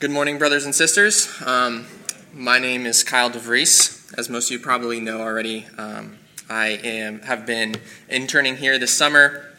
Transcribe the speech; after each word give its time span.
Good 0.00 0.10
morning, 0.10 0.38
brothers 0.38 0.64
and 0.64 0.74
sisters. 0.74 1.28
Um, 1.44 1.84
my 2.32 2.58
name 2.58 2.86
is 2.86 3.04
Kyle 3.04 3.30
DeVries. 3.30 4.14
As 4.16 4.30
most 4.30 4.46
of 4.46 4.52
you 4.52 4.58
probably 4.58 4.98
know 4.98 5.20
already, 5.20 5.66
um, 5.76 6.16
I 6.48 6.68
am, 6.68 7.20
have 7.20 7.44
been 7.44 7.76
interning 8.08 8.56
here 8.56 8.78
this 8.78 8.92
summer, 8.92 9.52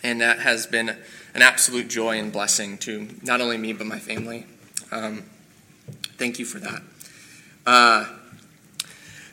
and 0.00 0.20
that 0.20 0.38
has 0.38 0.68
been 0.68 0.90
an 0.90 1.42
absolute 1.42 1.88
joy 1.88 2.16
and 2.16 2.32
blessing 2.32 2.78
to 2.78 3.08
not 3.24 3.40
only 3.40 3.58
me 3.58 3.72
but 3.72 3.88
my 3.88 3.98
family. 3.98 4.46
Um, 4.92 5.24
thank 6.16 6.38
you 6.38 6.44
for 6.44 6.60
that. 6.60 6.82
Uh, 7.66 8.06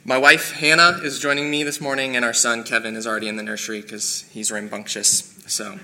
my 0.03 0.17
wife 0.17 0.53
Hannah 0.53 0.99
is 1.03 1.19
joining 1.19 1.51
me 1.51 1.63
this 1.63 1.79
morning, 1.79 2.15
and 2.15 2.25
our 2.25 2.33
son 2.33 2.63
Kevin 2.63 2.95
is 2.95 3.05
already 3.05 3.27
in 3.27 3.35
the 3.35 3.43
nursery 3.43 3.81
because 3.81 4.27
he's 4.31 4.51
rambunctious. 4.51 5.43
So 5.45 5.77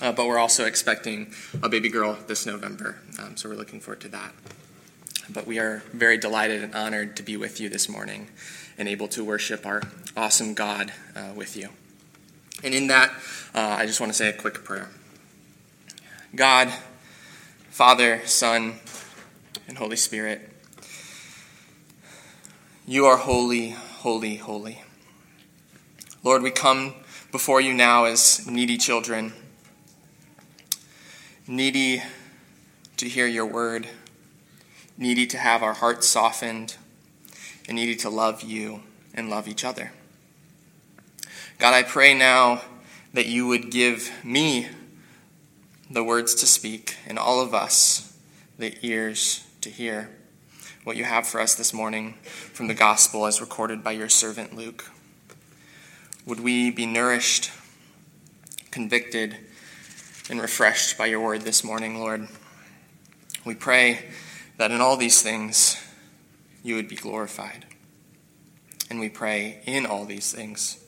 uh, 0.00 0.12
but 0.12 0.26
we're 0.26 0.38
also 0.38 0.66
expecting 0.66 1.32
a 1.62 1.68
baby 1.68 1.88
girl 1.88 2.18
this 2.26 2.46
November, 2.46 2.98
um, 3.18 3.36
so 3.36 3.48
we're 3.48 3.54
looking 3.54 3.80
forward 3.80 4.00
to 4.02 4.08
that. 4.08 4.32
But 5.28 5.46
we 5.46 5.58
are 5.58 5.82
very 5.92 6.18
delighted 6.18 6.62
and 6.62 6.74
honored 6.74 7.16
to 7.16 7.22
be 7.22 7.36
with 7.36 7.60
you 7.60 7.68
this 7.68 7.88
morning 7.88 8.28
and 8.78 8.88
able 8.88 9.08
to 9.08 9.24
worship 9.24 9.64
our 9.66 9.82
awesome 10.16 10.54
God 10.54 10.92
uh, 11.14 11.32
with 11.34 11.56
you. 11.56 11.70
And 12.62 12.74
in 12.74 12.86
that, 12.88 13.10
uh, 13.54 13.76
I 13.78 13.86
just 13.86 14.00
want 14.00 14.12
to 14.12 14.16
say 14.16 14.28
a 14.28 14.32
quick 14.32 14.64
prayer. 14.64 14.90
God, 16.34 16.72
Father, 17.70 18.20
Son, 18.24 18.74
and 19.68 19.78
Holy 19.78 19.96
Spirit, 19.96 20.52
you 22.86 23.06
are 23.06 23.16
holy, 23.16 23.70
holy, 23.70 24.36
holy. 24.36 24.82
Lord, 26.22 26.42
we 26.42 26.50
come 26.50 26.94
before 27.32 27.60
you 27.60 27.74
now 27.74 28.04
as 28.04 28.46
needy 28.46 28.76
children 28.76 29.32
needy 31.48 32.02
to 32.96 33.08
hear 33.08 33.26
your 33.26 33.46
word, 33.46 33.88
needy 34.98 35.26
to 35.26 35.38
have 35.38 35.62
our 35.62 35.74
hearts 35.74 36.06
softened, 36.06 36.76
and 37.68 37.76
needy 37.76 37.94
to 37.96 38.10
love 38.10 38.42
you 38.42 38.82
and 39.14 39.30
love 39.30 39.46
each 39.46 39.64
other. 39.64 39.92
God, 41.58 41.74
I 41.74 41.82
pray 41.82 42.14
now 42.14 42.62
that 43.12 43.26
you 43.26 43.46
would 43.46 43.70
give 43.70 44.10
me 44.24 44.68
the 45.90 46.02
words 46.02 46.34
to 46.36 46.46
speak 46.46 46.96
and 47.06 47.18
all 47.18 47.40
of 47.40 47.54
us 47.54 48.12
the 48.58 48.76
ears 48.82 49.44
to 49.60 49.70
hear 49.70 50.10
what 50.84 50.96
you 50.96 51.04
have 51.04 51.26
for 51.26 51.40
us 51.40 51.54
this 51.54 51.72
morning 51.72 52.14
from 52.22 52.66
the 52.66 52.74
gospel 52.74 53.26
as 53.26 53.40
recorded 53.40 53.82
by 53.84 53.92
your 53.92 54.08
servant 54.08 54.54
Luke. 54.54 54.90
Would 56.24 56.40
we 56.40 56.70
be 56.70 56.86
nourished, 56.86 57.50
convicted, 58.70 59.36
and 60.28 60.40
refreshed 60.40 60.98
by 60.98 61.06
your 61.06 61.20
word 61.20 61.42
this 61.42 61.62
morning, 61.62 61.98
Lord. 61.98 62.26
We 63.44 63.54
pray 63.54 64.06
that 64.56 64.70
in 64.70 64.80
all 64.80 64.96
these 64.96 65.22
things 65.22 65.82
you 66.62 66.74
would 66.74 66.88
be 66.88 66.96
glorified. 66.96 67.66
And 68.90 68.98
we 68.98 69.08
pray 69.08 69.60
in 69.66 69.86
all 69.86 70.04
these 70.04 70.32
things 70.32 70.84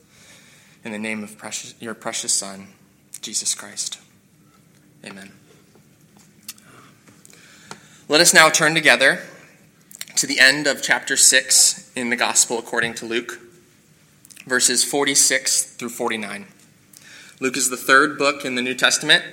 in 0.83 0.91
the 0.91 0.99
name 0.99 1.23
of 1.23 1.37
precious, 1.37 1.73
your 1.79 1.93
precious 1.93 2.33
Son, 2.33 2.67
Jesus 3.21 3.55
Christ. 3.55 3.99
Amen. 5.05 5.31
Let 8.07 8.21
us 8.21 8.33
now 8.33 8.49
turn 8.49 8.73
together 8.73 9.19
to 10.15 10.27
the 10.27 10.39
end 10.39 10.67
of 10.67 10.81
chapter 10.81 11.15
6 11.15 11.91
in 11.95 12.09
the 12.09 12.15
Gospel 12.15 12.57
according 12.57 12.95
to 12.95 13.05
Luke, 13.05 13.39
verses 14.45 14.83
46 14.83 15.75
through 15.75 15.89
49. 15.89 16.45
Luke 17.41 17.55
is 17.55 17.69
the 17.69 17.77
third 17.77 18.17
book 18.17 18.43
in 18.43 18.55
the 18.55 18.61
New 18.61 18.73
Testament, 18.73 19.23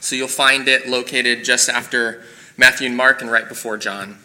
so 0.00 0.14
you'll 0.14 0.28
find 0.28 0.68
it 0.68 0.86
located 0.86 1.46
just 1.46 1.70
after 1.70 2.22
Matthew 2.58 2.86
and 2.86 2.94
Mark 2.94 3.22
and 3.22 3.30
right 3.30 3.48
before 3.48 3.78
John. 3.78 4.18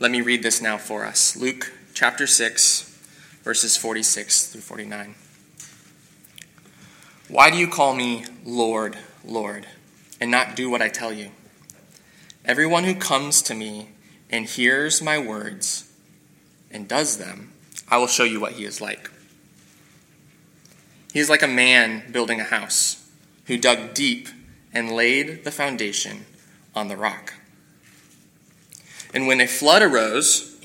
Let 0.00 0.10
me 0.10 0.20
read 0.20 0.42
this 0.42 0.60
now 0.60 0.78
for 0.78 1.04
us 1.04 1.36
Luke 1.36 1.72
chapter 1.94 2.26
6, 2.26 3.40
verses 3.44 3.76
46 3.76 4.48
through 4.48 4.62
49. 4.62 5.14
Why 7.28 7.48
do 7.48 7.56
you 7.56 7.68
call 7.68 7.94
me 7.94 8.24
Lord, 8.44 8.98
Lord, 9.24 9.68
and 10.20 10.28
not 10.28 10.56
do 10.56 10.68
what 10.68 10.82
I 10.82 10.88
tell 10.88 11.12
you? 11.12 11.30
Everyone 12.44 12.82
who 12.82 12.96
comes 12.96 13.42
to 13.42 13.54
me 13.54 13.90
and 14.28 14.46
hears 14.46 15.00
my 15.00 15.18
words 15.18 15.92
and 16.68 16.88
does 16.88 17.18
them, 17.18 17.52
I 17.88 17.98
will 17.98 18.08
show 18.08 18.24
you 18.24 18.40
what 18.40 18.54
he 18.54 18.64
is 18.64 18.80
like. 18.80 19.10
He 21.16 21.20
is 21.20 21.30
like 21.30 21.42
a 21.42 21.48
man 21.48 22.12
building 22.12 22.42
a 22.42 22.44
house 22.44 23.08
who 23.46 23.56
dug 23.56 23.94
deep 23.94 24.28
and 24.74 24.92
laid 24.92 25.44
the 25.44 25.50
foundation 25.50 26.26
on 26.74 26.88
the 26.88 26.96
rock. 26.98 27.32
And 29.14 29.26
when 29.26 29.40
a 29.40 29.46
flood 29.46 29.80
arose, 29.80 30.60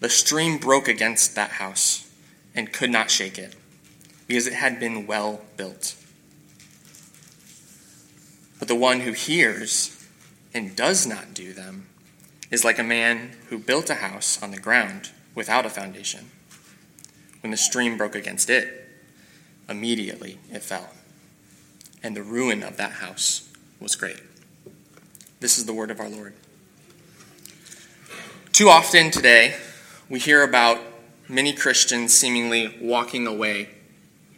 the 0.00 0.10
stream 0.10 0.58
broke 0.58 0.86
against 0.86 1.34
that 1.34 1.52
house 1.52 2.12
and 2.54 2.74
could 2.74 2.90
not 2.90 3.10
shake 3.10 3.38
it 3.38 3.56
because 4.26 4.46
it 4.46 4.52
had 4.52 4.78
been 4.78 5.06
well 5.06 5.40
built. 5.56 5.96
But 8.58 8.68
the 8.68 8.74
one 8.74 9.00
who 9.00 9.12
hears 9.12 10.06
and 10.52 10.76
does 10.76 11.06
not 11.06 11.32
do 11.32 11.54
them 11.54 11.86
is 12.50 12.66
like 12.66 12.78
a 12.78 12.84
man 12.84 13.30
who 13.48 13.56
built 13.56 13.88
a 13.88 13.94
house 13.94 14.42
on 14.42 14.50
the 14.50 14.60
ground 14.60 15.08
without 15.34 15.64
a 15.64 15.70
foundation. 15.70 16.32
When 17.40 17.50
the 17.50 17.56
stream 17.56 17.96
broke 17.96 18.14
against 18.14 18.50
it, 18.50 18.84
Immediately 19.68 20.38
it 20.50 20.62
fell, 20.62 20.90
and 22.02 22.16
the 22.16 22.22
ruin 22.22 22.62
of 22.62 22.76
that 22.78 22.92
house 22.92 23.48
was 23.80 23.96
great. 23.96 24.22
This 25.40 25.58
is 25.58 25.66
the 25.66 25.74
word 25.74 25.90
of 25.90 26.00
our 26.00 26.08
Lord. 26.08 26.34
Too 28.52 28.68
often 28.68 29.10
today, 29.10 29.54
we 30.08 30.18
hear 30.18 30.42
about 30.42 30.80
many 31.28 31.52
Christians 31.52 32.16
seemingly 32.16 32.76
walking 32.80 33.26
away 33.26 33.68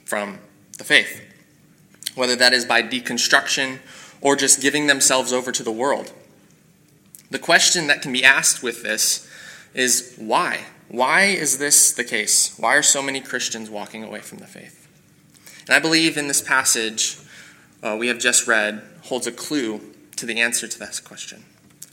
from 0.05 0.41
the 0.77 0.85
faith, 0.85 1.23
whether 2.15 2.37
that 2.37 2.53
is 2.53 2.65
by 2.65 2.83
deconstruction 2.83 3.79
or 4.21 4.37
just 4.37 4.61
giving 4.61 4.89
themselves 4.89 5.33
over 5.33 5.53
to 5.53 5.63
the 5.63 5.71
world. 5.71 6.13
The 7.31 7.39
question 7.39 7.87
that 7.87 8.03
can 8.03 8.13
be 8.13 8.25
asked 8.25 8.63
with 8.63 8.83
this 8.83 9.29
is 9.73 10.17
why? 10.19 10.65
Why 10.89 11.27
is 11.27 11.59
this 11.59 11.93
the 11.93 12.05
case? 12.05 12.59
Why 12.59 12.75
are 12.75 12.83
so 12.83 13.01
many 13.01 13.21
Christians 13.21 13.71
walking 13.71 14.03
away 14.03 14.21
from 14.21 14.39
the 14.39 14.47
faith? 14.47 14.80
And 15.71 15.77
I 15.77 15.79
believe 15.79 16.17
in 16.17 16.27
this 16.27 16.43
passage 16.43 17.17
uh, 17.81 17.97
we 17.97 18.09
have 18.09 18.19
just 18.19 18.49
read 18.49 18.83
holds 19.03 19.29
a 19.29 19.31
clue 19.31 19.81
to 20.17 20.27
the 20.27 20.41
answer 20.41 20.67
to 20.67 20.79
that 20.81 21.01
question. 21.05 21.45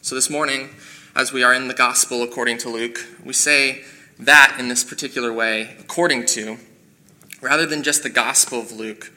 So 0.02 0.16
this 0.16 0.32
morning, 0.32 0.72
as 1.16 1.32
we 1.32 1.44
are 1.44 1.54
in 1.54 1.68
the 1.68 1.76
gospel 1.76 2.24
according 2.24 2.58
to 2.60 2.70
Luke, 2.70 3.06
we 3.24 3.34
say 3.34 3.84
that 4.18 4.56
in 4.58 4.68
this 4.68 4.84
particular 4.84 5.32
way, 5.32 5.76
according 5.80 6.26
to, 6.26 6.58
rather 7.40 7.68
than 7.68 7.84
just 7.84 8.02
the 8.02 8.10
gospel 8.10 8.62
of 8.62 8.72
Luke, 8.72 9.12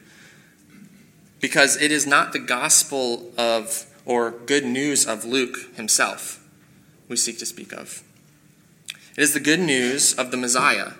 because 1.39 1.75
it 1.81 1.91
is 1.91 2.05
not 2.05 2.31
the 2.31 2.37
gospel 2.37 3.31
of 3.39 3.87
or 4.05 4.29
good 4.29 4.63
news 4.63 5.07
of 5.07 5.25
Luke 5.25 5.75
himself 5.75 6.39
we 7.07 7.15
seek 7.15 7.39
to 7.39 7.47
speak 7.47 7.73
of. 7.73 8.03
It 9.17 9.23
is 9.23 9.33
the 9.33 9.39
good 9.39 9.59
news 9.59 10.13
of 10.13 10.29
the 10.29 10.37
Messiah, 10.37 10.91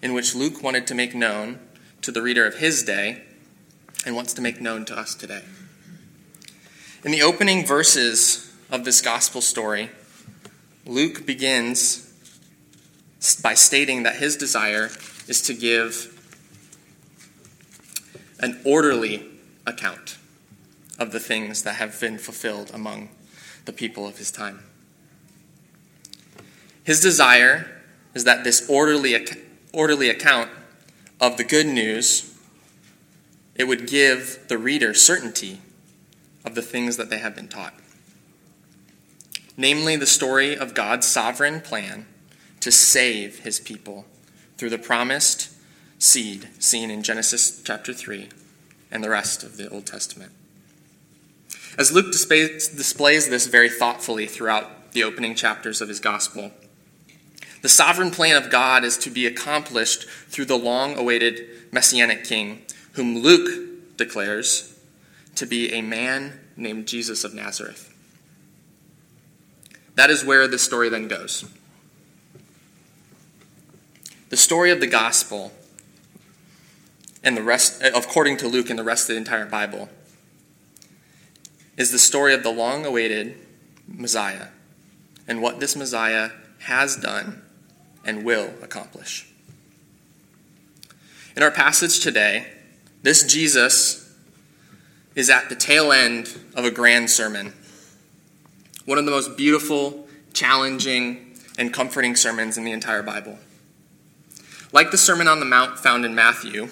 in 0.00 0.14
which 0.14 0.34
Luke 0.34 0.62
wanted 0.62 0.86
to 0.86 0.94
make 0.94 1.14
known 1.14 1.58
to 2.02 2.12
the 2.12 2.22
reader 2.22 2.46
of 2.46 2.56
his 2.56 2.82
day 2.82 3.22
and 4.04 4.14
wants 4.14 4.32
to 4.34 4.42
make 4.42 4.60
known 4.60 4.84
to 4.84 4.96
us 4.96 5.14
today. 5.14 5.42
In 7.04 7.10
the 7.10 7.22
opening 7.22 7.66
verses 7.66 8.52
of 8.70 8.84
this 8.84 9.00
gospel 9.00 9.40
story, 9.40 9.90
Luke 10.86 11.24
begins 11.26 12.08
by 13.42 13.54
stating 13.54 14.02
that 14.02 14.16
his 14.16 14.36
desire 14.36 14.90
is 15.28 15.40
to 15.42 15.54
give 15.54 16.08
an 18.40 18.60
orderly 18.64 19.24
account 19.66 20.18
of 20.98 21.12
the 21.12 21.20
things 21.20 21.62
that 21.62 21.76
have 21.76 21.98
been 22.00 22.18
fulfilled 22.18 22.70
among 22.74 23.08
the 23.64 23.72
people 23.72 24.06
of 24.06 24.18
his 24.18 24.32
time. 24.32 24.60
His 26.82 27.00
desire 27.00 27.82
is 28.14 28.24
that 28.24 28.42
this 28.42 28.68
orderly, 28.68 29.26
orderly 29.72 30.10
account 30.10 30.50
of 31.22 31.36
the 31.36 31.44
good 31.44 31.66
news, 31.68 32.36
it 33.54 33.64
would 33.64 33.86
give 33.86 34.40
the 34.48 34.58
reader 34.58 34.92
certainty 34.92 35.60
of 36.44 36.56
the 36.56 36.62
things 36.62 36.96
that 36.96 37.10
they 37.10 37.18
have 37.18 37.36
been 37.36 37.46
taught. 37.46 37.74
Namely, 39.56 39.94
the 39.94 40.04
story 40.04 40.56
of 40.56 40.74
God's 40.74 41.06
sovereign 41.06 41.60
plan 41.60 42.06
to 42.58 42.72
save 42.72 43.40
his 43.40 43.60
people 43.60 44.04
through 44.58 44.70
the 44.70 44.78
promised 44.78 45.50
seed 46.00 46.48
seen 46.58 46.90
in 46.90 47.04
Genesis 47.04 47.62
chapter 47.62 47.92
3 47.92 48.28
and 48.90 49.04
the 49.04 49.10
rest 49.10 49.44
of 49.44 49.56
the 49.56 49.68
Old 49.70 49.86
Testament. 49.86 50.32
As 51.78 51.92
Luke 51.92 52.10
displays, 52.10 52.66
displays 52.66 53.28
this 53.28 53.46
very 53.46 53.68
thoughtfully 53.68 54.26
throughout 54.26 54.92
the 54.92 55.04
opening 55.04 55.36
chapters 55.36 55.80
of 55.80 55.88
his 55.88 56.00
gospel, 56.00 56.50
the 57.62 57.68
sovereign 57.68 58.10
plan 58.10 58.36
of 58.36 58.50
God 58.50 58.84
is 58.84 58.98
to 58.98 59.10
be 59.10 59.26
accomplished 59.26 60.04
through 60.28 60.46
the 60.46 60.58
long 60.58 60.98
awaited 60.98 61.46
messianic 61.70 62.24
king, 62.24 62.62
whom 62.92 63.18
Luke 63.18 63.96
declares 63.96 64.78
to 65.36 65.46
be 65.46 65.72
a 65.72 65.80
man 65.80 66.40
named 66.56 66.86
Jesus 66.86 67.24
of 67.24 67.34
Nazareth. 67.34 67.88
That 69.94 70.10
is 70.10 70.24
where 70.24 70.48
the 70.48 70.58
story 70.58 70.88
then 70.88 71.06
goes. 71.08 71.44
The 74.30 74.36
story 74.36 74.70
of 74.70 74.80
the 74.80 74.86
gospel 74.86 75.52
and 77.22 77.36
the 77.36 77.42
rest 77.42 77.82
according 77.82 78.38
to 78.38 78.48
Luke 78.48 78.70
and 78.70 78.78
the 78.78 78.84
rest 78.84 79.08
of 79.08 79.14
the 79.14 79.18
entire 79.18 79.46
Bible 79.46 79.88
is 81.76 81.92
the 81.92 81.98
story 81.98 82.34
of 82.34 82.42
the 82.42 82.50
long-awaited 82.50 83.36
Messiah 83.86 84.48
and 85.28 85.40
what 85.40 85.60
this 85.60 85.76
Messiah 85.76 86.30
has 86.60 86.96
done 86.96 87.41
and 88.04 88.24
will 88.24 88.52
accomplish. 88.62 89.28
In 91.36 91.42
our 91.42 91.50
passage 91.50 92.00
today, 92.00 92.46
this 93.02 93.24
Jesus 93.24 94.14
is 95.14 95.30
at 95.30 95.48
the 95.48 95.56
tail 95.56 95.92
end 95.92 96.38
of 96.54 96.64
a 96.64 96.70
grand 96.70 97.10
sermon. 97.10 97.52
One 98.84 98.98
of 98.98 99.04
the 99.04 99.10
most 99.10 99.36
beautiful, 99.36 100.06
challenging, 100.32 101.36
and 101.58 101.72
comforting 101.72 102.16
sermons 102.16 102.56
in 102.56 102.64
the 102.64 102.72
entire 102.72 103.02
Bible. 103.02 103.38
Like 104.72 104.90
the 104.90 104.98
Sermon 104.98 105.28
on 105.28 105.38
the 105.38 105.46
Mount 105.46 105.78
found 105.78 106.04
in 106.04 106.14
Matthew, 106.14 106.68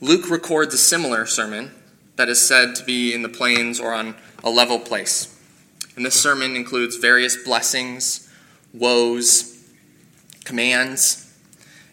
Luke 0.00 0.30
records 0.30 0.72
a 0.72 0.78
similar 0.78 1.26
sermon 1.26 1.70
that 2.16 2.28
is 2.28 2.40
said 2.40 2.74
to 2.76 2.84
be 2.84 3.12
in 3.12 3.22
the 3.22 3.28
plains 3.28 3.78
or 3.78 3.92
on 3.92 4.14
a 4.42 4.50
level 4.50 4.78
place. 4.78 5.38
And 5.96 6.06
this 6.06 6.20
sermon 6.20 6.56
includes 6.56 6.96
various 6.96 7.36
blessings, 7.36 8.27
woes, 8.72 9.70
commands, 10.44 11.34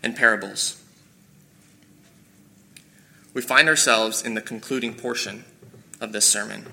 and 0.04 0.16
parables. 0.16 0.82
We 3.34 3.42
find 3.42 3.68
ourselves 3.68 4.22
in 4.22 4.34
the 4.34 4.42
concluding 4.42 4.94
portion 4.94 5.46
of 6.00 6.12
this 6.12 6.26
sermon 6.26 6.68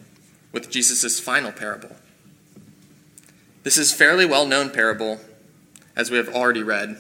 with 0.53 0.71
Jesus' 0.71 1.19
final 1.19 1.51
parable. 1.51 1.97
This 3.63 3.79
is 3.79 3.93
fairly 3.93 4.27
well 4.27 4.47
known 4.47 4.71
parable, 4.71 5.21
as 5.97 6.11
we 6.11 6.17
have 6.17 6.29
already 6.29 6.63
read. 6.63 6.97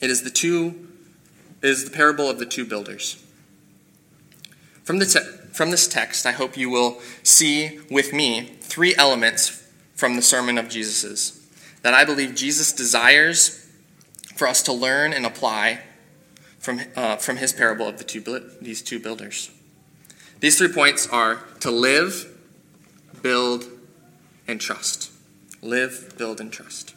It 0.00 0.10
is 0.10 0.22
the 0.22 0.30
two 0.30 0.86
it 1.62 1.70
is 1.70 1.84
the 1.84 1.90
parable 1.90 2.28
of 2.28 2.38
the 2.38 2.46
two 2.46 2.64
builders. 2.64 3.22
From, 4.84 4.98
the 4.98 5.06
te- 5.06 5.52
from 5.52 5.70
this 5.70 5.88
text, 5.88 6.26
I 6.26 6.32
hope 6.32 6.56
you 6.56 6.70
will 6.70 7.00
see 7.22 7.80
with 7.90 8.12
me 8.12 8.56
three 8.60 8.94
elements 8.96 9.66
from 9.94 10.16
the 10.16 10.22
sermon 10.22 10.58
of 10.58 10.68
Jesus's 10.68 11.45
that 11.86 11.94
I 11.94 12.04
believe 12.04 12.34
Jesus 12.34 12.72
desires 12.72 13.64
for 14.34 14.48
us 14.48 14.60
to 14.64 14.72
learn 14.72 15.12
and 15.12 15.24
apply 15.24 15.82
from, 16.58 16.80
uh, 16.96 17.14
from 17.14 17.36
his 17.36 17.52
parable 17.52 17.86
of 17.86 17.96
the 17.98 18.02
two, 18.02 18.20
these 18.60 18.82
two 18.82 18.98
builders. 18.98 19.52
These 20.40 20.58
three 20.58 20.72
points 20.72 21.06
are 21.06 21.44
to 21.60 21.70
live, 21.70 22.26
build, 23.22 23.66
and 24.48 24.60
trust. 24.60 25.12
Live, 25.62 26.14
build, 26.18 26.40
and 26.40 26.52
trust. 26.52 26.92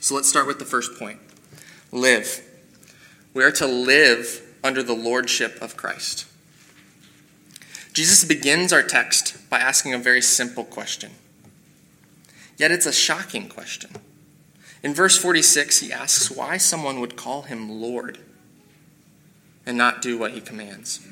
So 0.00 0.16
let's 0.16 0.28
start 0.28 0.46
with 0.46 0.58
the 0.58 0.66
first 0.66 0.98
point 0.98 1.18
live. 1.92 2.46
We 3.32 3.42
are 3.42 3.52
to 3.52 3.66
live 3.66 4.54
under 4.62 4.82
the 4.82 4.92
lordship 4.92 5.56
of 5.62 5.78
Christ. 5.78 6.26
Jesus 7.94 8.22
begins 8.22 8.70
our 8.70 8.82
text 8.82 9.48
by 9.48 9.60
asking 9.60 9.94
a 9.94 9.98
very 9.98 10.20
simple 10.20 10.64
question. 10.64 11.12
Yet 12.62 12.70
it's 12.70 12.86
a 12.86 12.92
shocking 12.92 13.48
question. 13.48 13.90
In 14.84 14.94
verse 14.94 15.18
46, 15.18 15.80
he 15.80 15.92
asks 15.92 16.30
why 16.30 16.58
someone 16.58 17.00
would 17.00 17.16
call 17.16 17.42
him 17.42 17.68
Lord 17.68 18.18
and 19.66 19.76
not 19.76 20.00
do 20.00 20.16
what 20.16 20.30
he 20.30 20.40
commands. 20.40 21.04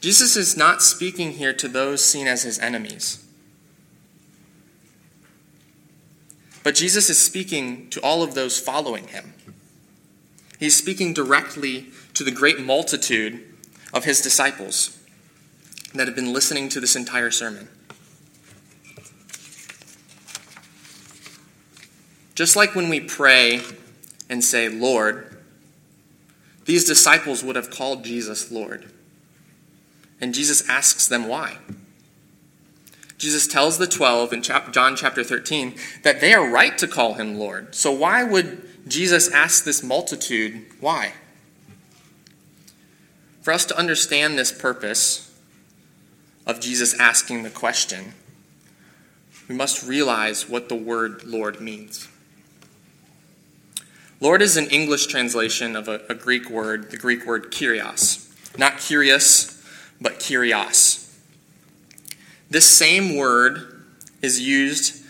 Jesus 0.00 0.36
is 0.36 0.56
not 0.56 0.82
speaking 0.82 1.34
here 1.34 1.52
to 1.52 1.68
those 1.68 2.04
seen 2.04 2.26
as 2.26 2.42
his 2.42 2.58
enemies. 2.58 3.24
But 6.64 6.74
Jesus 6.74 7.08
is 7.08 7.24
speaking 7.24 7.88
to 7.90 8.00
all 8.00 8.24
of 8.24 8.34
those 8.34 8.58
following 8.58 9.06
him. 9.06 9.34
He's 10.58 10.76
speaking 10.76 11.14
directly 11.14 11.90
to 12.14 12.24
the 12.24 12.32
great 12.32 12.58
multitude 12.58 13.54
of 13.94 14.02
his 14.02 14.20
disciples 14.20 14.98
that 15.94 16.08
have 16.08 16.16
been 16.16 16.32
listening 16.32 16.68
to 16.70 16.80
this 16.80 16.96
entire 16.96 17.30
sermon. 17.30 17.68
Just 22.36 22.54
like 22.54 22.74
when 22.74 22.90
we 22.90 23.00
pray 23.00 23.62
and 24.28 24.44
say, 24.44 24.68
Lord, 24.68 25.36
these 26.66 26.84
disciples 26.84 27.42
would 27.42 27.56
have 27.56 27.70
called 27.70 28.04
Jesus 28.04 28.52
Lord. 28.52 28.92
And 30.20 30.34
Jesus 30.34 30.68
asks 30.68 31.08
them 31.08 31.28
why. 31.28 31.56
Jesus 33.16 33.46
tells 33.46 33.78
the 33.78 33.86
12 33.86 34.34
in 34.34 34.42
John 34.42 34.96
chapter 34.96 35.24
13 35.24 35.76
that 36.02 36.20
they 36.20 36.34
are 36.34 36.46
right 36.46 36.76
to 36.76 36.86
call 36.86 37.14
him 37.14 37.38
Lord. 37.38 37.74
So 37.74 37.90
why 37.90 38.22
would 38.22 38.68
Jesus 38.86 39.30
ask 39.32 39.64
this 39.64 39.82
multitude 39.82 40.66
why? 40.78 41.14
For 43.40 43.52
us 43.52 43.64
to 43.66 43.78
understand 43.78 44.38
this 44.38 44.52
purpose 44.52 45.34
of 46.46 46.60
Jesus 46.60 46.98
asking 47.00 47.44
the 47.44 47.50
question, 47.50 48.12
we 49.48 49.54
must 49.54 49.86
realize 49.86 50.50
what 50.50 50.68
the 50.68 50.76
word 50.76 51.24
Lord 51.24 51.62
means. 51.62 52.08
Lord 54.26 54.42
is 54.42 54.56
an 54.56 54.66
English 54.70 55.06
translation 55.06 55.76
of 55.76 55.86
a, 55.86 56.00
a 56.08 56.14
Greek 56.16 56.50
word, 56.50 56.90
the 56.90 56.96
Greek 56.96 57.24
word 57.24 57.52
kyrios. 57.52 58.28
Not 58.58 58.78
curious, 58.78 59.64
but 60.00 60.18
kyrios. 60.18 61.16
This 62.50 62.68
same 62.68 63.14
word 63.14 63.84
is 64.22 64.40
used 64.40 65.00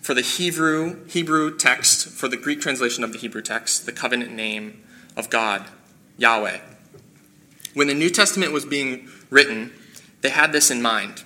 for 0.00 0.14
the 0.14 0.22
Hebrew, 0.22 1.04
Hebrew 1.04 1.54
text, 1.54 2.08
for 2.08 2.28
the 2.28 2.38
Greek 2.38 2.62
translation 2.62 3.04
of 3.04 3.12
the 3.12 3.18
Hebrew 3.18 3.42
text, 3.42 3.84
the 3.84 3.92
covenant 3.92 4.32
name 4.32 4.82
of 5.18 5.28
God, 5.28 5.66
Yahweh. 6.16 6.60
When 7.74 7.88
the 7.88 7.94
New 7.94 8.08
Testament 8.08 8.52
was 8.52 8.64
being 8.64 9.10
written, 9.28 9.70
they 10.22 10.30
had 10.30 10.52
this 10.52 10.70
in 10.70 10.80
mind. 10.80 11.24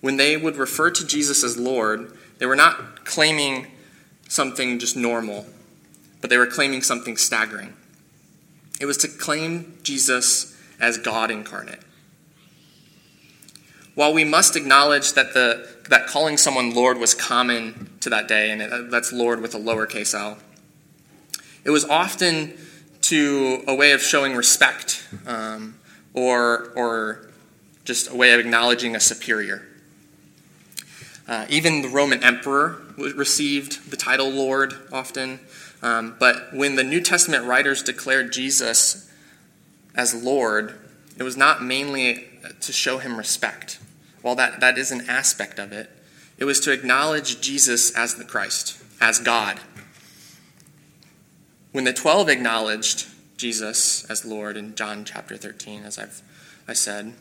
When 0.00 0.16
they 0.16 0.36
would 0.36 0.56
refer 0.56 0.90
to 0.90 1.06
Jesus 1.06 1.44
as 1.44 1.56
Lord, 1.56 2.16
they 2.38 2.46
were 2.46 2.56
not 2.56 3.04
claiming 3.04 3.66
something 4.28 4.78
just 4.78 4.96
normal, 4.96 5.46
but 6.20 6.30
they 6.30 6.38
were 6.38 6.46
claiming 6.46 6.82
something 6.82 7.16
staggering. 7.16 7.74
It 8.80 8.86
was 8.86 8.96
to 8.98 9.08
claim 9.08 9.78
Jesus 9.82 10.56
as 10.80 10.96
God 10.96 11.30
incarnate. 11.30 11.80
While 13.94 14.14
we 14.14 14.24
must 14.24 14.56
acknowledge 14.56 15.12
that, 15.12 15.34
the, 15.34 15.68
that 15.90 16.06
calling 16.06 16.38
someone 16.38 16.74
Lord 16.74 16.96
was 16.96 17.12
common 17.12 17.90
to 18.00 18.08
that 18.10 18.28
day, 18.28 18.50
and 18.50 18.90
that's 18.90 19.12
Lord 19.12 19.42
with 19.42 19.54
a 19.54 19.58
lowercase 19.58 20.14
l, 20.14 20.38
it 21.64 21.70
was 21.70 21.84
often 21.84 22.56
to 23.02 23.62
a 23.66 23.74
way 23.74 23.92
of 23.92 24.00
showing 24.00 24.34
respect 24.34 25.06
um, 25.26 25.78
or, 26.14 26.72
or 26.76 27.28
just 27.84 28.10
a 28.10 28.16
way 28.16 28.32
of 28.32 28.40
acknowledging 28.40 28.96
a 28.96 29.00
superior. 29.00 29.66
Uh, 31.30 31.46
even 31.48 31.80
the 31.80 31.88
Roman 31.88 32.24
emperor 32.24 32.82
received 32.96 33.92
the 33.92 33.96
title 33.96 34.28
Lord 34.28 34.74
often. 34.92 35.38
Um, 35.80 36.16
but 36.18 36.52
when 36.52 36.74
the 36.74 36.82
New 36.82 37.00
Testament 37.00 37.44
writers 37.44 37.84
declared 37.84 38.32
Jesus 38.32 39.08
as 39.94 40.12
Lord, 40.12 40.76
it 41.16 41.22
was 41.22 41.36
not 41.36 41.62
mainly 41.62 42.28
to 42.60 42.72
show 42.72 42.98
him 42.98 43.16
respect. 43.16 43.78
While 44.22 44.34
that, 44.34 44.58
that 44.58 44.76
is 44.76 44.90
an 44.90 45.08
aspect 45.08 45.60
of 45.60 45.70
it, 45.72 45.88
it 46.36 46.46
was 46.46 46.58
to 46.60 46.72
acknowledge 46.72 47.40
Jesus 47.40 47.96
as 47.96 48.16
the 48.16 48.24
Christ, 48.24 48.82
as 49.00 49.20
God. 49.20 49.60
When 51.70 51.84
the 51.84 51.92
12 51.92 52.28
acknowledged 52.28 53.06
Jesus 53.36 54.04
as 54.10 54.24
Lord 54.24 54.56
in 54.56 54.74
John 54.74 55.04
chapter 55.04 55.36
13, 55.36 55.84
as 55.84 55.96
I've 55.96 56.22
I 56.66 56.72
said, 56.72 57.14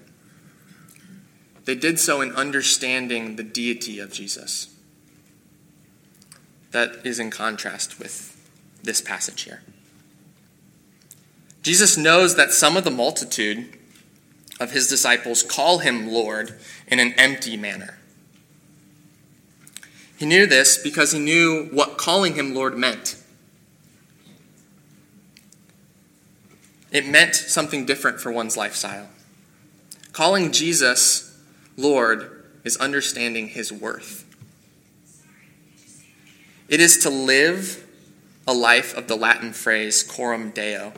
they 1.69 1.75
did 1.75 1.99
so 1.99 2.19
in 2.19 2.31
understanding 2.31 3.35
the 3.35 3.43
deity 3.43 3.99
of 3.99 4.11
Jesus. 4.11 4.73
That 6.71 7.05
is 7.05 7.19
in 7.19 7.29
contrast 7.29 7.99
with 7.99 8.35
this 8.81 9.01
passage 9.01 9.43
here. 9.43 9.61
Jesus 11.61 11.95
knows 11.95 12.35
that 12.38 12.53
some 12.53 12.75
of 12.75 12.85
the 12.85 12.89
multitude 12.89 13.77
of 14.59 14.71
his 14.71 14.88
disciples 14.88 15.43
call 15.43 15.77
him 15.77 16.11
Lord 16.11 16.59
in 16.88 16.99
an 16.99 17.13
empty 17.17 17.55
manner. 17.55 17.99
He 20.17 20.25
knew 20.25 20.47
this 20.47 20.75
because 20.79 21.11
he 21.11 21.19
knew 21.19 21.65
what 21.71 21.99
calling 21.99 22.33
him 22.33 22.55
Lord 22.55 22.79
meant. 22.79 23.15
It 26.91 27.05
meant 27.05 27.35
something 27.35 27.85
different 27.85 28.19
for 28.19 28.31
one's 28.31 28.57
lifestyle. 28.57 29.09
Calling 30.13 30.51
Jesus 30.51 31.28
Lord 31.79 32.43
is 32.63 32.75
understanding 32.77 33.48
his 33.48 33.71
worth. 33.71 34.25
It 36.67 36.79
is 36.81 36.98
to 37.00 37.09
live 37.09 37.86
a 38.48 38.53
life 38.53 38.95
of 38.95 39.07
the 39.07 39.15
Latin 39.15 39.53
phrase 39.53 40.03
coram 40.03 40.51
deo, 40.51 40.93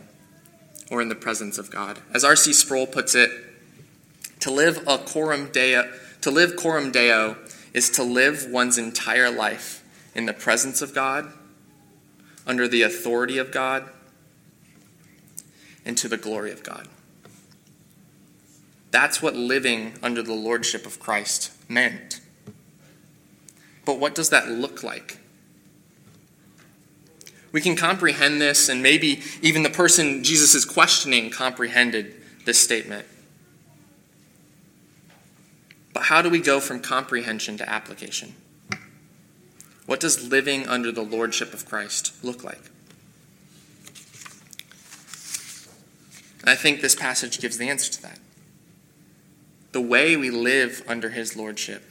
or 0.90 1.02
in 1.02 1.10
the 1.10 1.16
presence 1.16 1.58
of 1.58 1.70
God. 1.70 2.00
As 2.14 2.24
R.C. 2.24 2.52
Sproul 2.54 2.88
puts 2.88 3.16
it, 3.16 3.30
to 4.40 4.52
live 4.52 4.84
a 4.88 4.98
coram 4.98 5.52
deo, 5.52 5.92
to 6.22 6.32
live 6.32 6.56
coram 6.56 6.92
deo 6.92 7.38
is 7.74 7.90
to 7.92 8.04
live 8.04 8.48
one's 8.50 8.78
entire 8.78 9.30
life 9.30 9.84
in 10.16 10.26
the 10.26 10.34
presence 10.34 10.82
of 10.82 10.94
God, 10.94 11.32
under 12.48 12.68
the 12.68 12.82
authority 12.82 13.38
of 13.38 13.52
God, 13.52 13.88
and 15.86 15.98
to 15.98 16.08
the 16.08 16.18
glory 16.18 16.52
of 16.52 16.64
God. 16.64 16.88
That's 18.92 19.22
what 19.22 19.36
living 19.36 19.94
under 20.04 20.22
the 20.22 20.34
lordship 20.34 20.86
of 20.86 21.00
Christ 21.00 21.52
meant. 21.70 22.20
But 23.86 24.00
what 24.00 24.14
does 24.14 24.30
that 24.30 24.50
look 24.50 24.84
like? 24.84 25.18
We 27.52 27.62
can 27.62 27.76
comprehend 27.76 28.40
this, 28.40 28.70
and 28.70 28.82
maybe 28.82 29.22
even 29.42 29.64
the 29.64 29.70
person 29.70 30.24
Jesus 30.24 30.56
is 30.56 30.64
questioning 30.64 31.30
comprehended 31.30 32.16
this 32.46 32.60
statement. 32.60 33.06
But 35.94 36.04
how 36.04 36.22
do 36.22 36.30
we 36.30 36.40
go 36.40 36.60
from 36.60 36.80
comprehension 36.80 37.58
to 37.58 37.70
application? 37.70 38.36
What 39.86 40.00
does 40.00 40.30
living 40.30 40.68
under 40.68 40.92
the 40.92 41.02
lordship 41.02 41.54
of 41.54 41.66
Christ 41.66 42.14
look 42.24 42.44
like? 42.44 42.62
I 46.46 46.56
think 46.56 46.82
this 46.82 46.96
passage 46.96 47.40
gives 47.40 47.58
the 47.58 47.70
answer 47.70 47.92
to 47.92 48.02
that. 48.04 48.20
The 49.72 49.82
way 49.82 50.18
we 50.18 50.30
live 50.30 50.84
under 50.88 51.10
his 51.10 51.36
lordship 51.36 51.84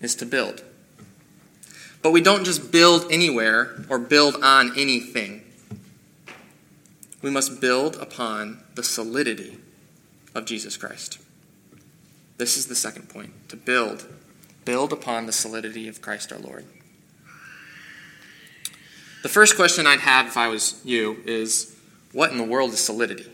is 0.00 0.14
to 0.16 0.26
build. 0.26 0.62
But 2.02 2.12
we 2.12 2.20
don't 2.20 2.44
just 2.44 2.70
build 2.70 3.10
anywhere 3.10 3.84
or 3.88 3.98
build 3.98 4.36
on 4.42 4.78
anything. 4.78 5.42
We 7.22 7.30
must 7.30 7.60
build 7.60 7.96
upon 7.96 8.62
the 8.74 8.82
solidity 8.82 9.58
of 10.34 10.44
Jesus 10.44 10.76
Christ. 10.76 11.18
This 12.36 12.56
is 12.56 12.66
the 12.66 12.74
second 12.74 13.08
point 13.08 13.48
to 13.48 13.56
build. 13.56 14.06
Build 14.64 14.92
upon 14.92 15.26
the 15.26 15.32
solidity 15.32 15.88
of 15.88 16.02
Christ 16.02 16.32
our 16.32 16.38
Lord. 16.38 16.66
The 19.22 19.28
first 19.28 19.56
question 19.56 19.86
I'd 19.86 20.00
have 20.00 20.26
if 20.26 20.36
I 20.36 20.48
was 20.48 20.80
you 20.84 21.22
is 21.24 21.74
what 22.12 22.30
in 22.30 22.38
the 22.38 22.44
world 22.44 22.72
is 22.72 22.80
solidity? 22.80 23.26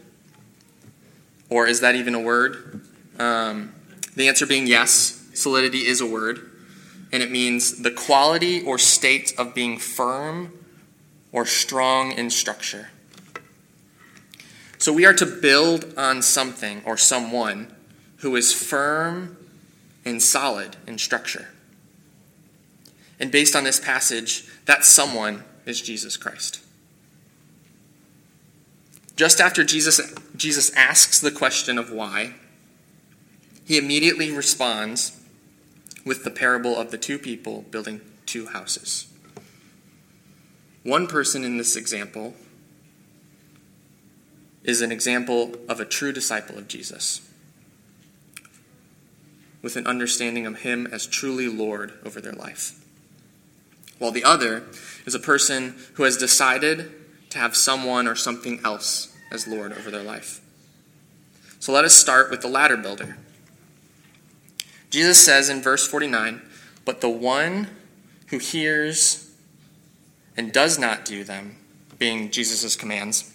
Or 1.50 1.66
is 1.66 1.80
that 1.80 1.96
even 1.96 2.14
a 2.14 2.20
word? 2.20 2.80
Um, 3.18 3.74
the 4.16 4.28
answer 4.28 4.46
being 4.46 4.66
yes, 4.66 5.26
solidity 5.34 5.86
is 5.86 6.00
a 6.00 6.06
word, 6.06 6.50
and 7.12 7.22
it 7.22 7.30
means 7.30 7.82
the 7.82 7.90
quality 7.90 8.62
or 8.62 8.78
state 8.78 9.32
of 9.38 9.54
being 9.54 9.78
firm 9.78 10.52
or 11.32 11.46
strong 11.46 12.12
in 12.12 12.30
structure. 12.30 12.90
So 14.78 14.92
we 14.92 15.06
are 15.06 15.14
to 15.14 15.26
build 15.26 15.94
on 15.96 16.22
something 16.22 16.82
or 16.84 16.96
someone 16.96 17.72
who 18.16 18.34
is 18.36 18.52
firm 18.52 19.36
and 20.04 20.20
solid 20.20 20.76
in 20.86 20.98
structure. 20.98 21.48
And 23.20 23.30
based 23.30 23.54
on 23.54 23.64
this 23.64 23.78
passage, 23.78 24.44
that 24.66 24.84
someone 24.84 25.44
is 25.64 25.80
Jesus 25.80 26.16
Christ. 26.16 26.60
Just 29.14 29.40
after 29.40 29.62
Jesus, 29.62 30.00
Jesus 30.36 30.72
asks 30.74 31.20
the 31.20 31.30
question 31.30 31.78
of 31.78 31.92
why, 31.92 32.34
he 33.64 33.78
immediately 33.78 34.30
responds 34.30 35.20
with 36.04 36.24
the 36.24 36.30
parable 36.30 36.76
of 36.76 36.90
the 36.90 36.98
two 36.98 37.18
people 37.18 37.62
building 37.70 38.00
two 38.26 38.46
houses. 38.46 39.06
One 40.82 41.06
person 41.06 41.44
in 41.44 41.58
this 41.58 41.76
example 41.76 42.34
is 44.64 44.80
an 44.80 44.92
example 44.92 45.54
of 45.68 45.80
a 45.80 45.84
true 45.84 46.12
disciple 46.12 46.58
of 46.58 46.68
Jesus, 46.68 47.20
with 49.60 49.76
an 49.76 49.86
understanding 49.86 50.46
of 50.46 50.62
him 50.62 50.88
as 50.90 51.06
truly 51.06 51.48
Lord 51.48 51.92
over 52.04 52.20
their 52.20 52.32
life. 52.32 52.78
While 53.98 54.10
the 54.10 54.24
other 54.24 54.64
is 55.06 55.14
a 55.14 55.20
person 55.20 55.76
who 55.94 56.02
has 56.02 56.16
decided 56.16 56.90
to 57.30 57.38
have 57.38 57.56
someone 57.56 58.08
or 58.08 58.16
something 58.16 58.60
else 58.64 59.14
as 59.30 59.46
Lord 59.46 59.72
over 59.72 59.90
their 59.90 60.02
life. 60.02 60.40
So 61.60 61.72
let 61.72 61.84
us 61.84 61.94
start 61.94 62.30
with 62.30 62.40
the 62.40 62.48
latter 62.48 62.76
builder. 62.76 63.16
Jesus 64.92 65.24
says 65.24 65.48
in 65.48 65.62
verse 65.62 65.86
49 65.88 66.42
But 66.84 67.00
the 67.00 67.08
one 67.08 67.68
who 68.28 68.38
hears 68.38 69.30
and 70.36 70.52
does 70.52 70.78
not 70.78 71.04
do 71.04 71.24
them, 71.24 71.56
being 71.98 72.30
Jesus' 72.30 72.76
commands, 72.76 73.32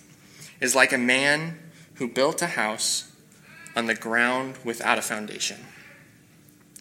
is 0.62 0.76
like 0.76 0.94
a 0.94 0.98
man 0.98 1.58
who 1.96 2.08
built 2.08 2.42
a 2.44 2.48
house 2.48 3.12
on 3.76 3.88
the 3.88 3.96
ground 3.96 4.60
without 4.64 5.00
a 5.00 5.02
foundation. 5.02 5.58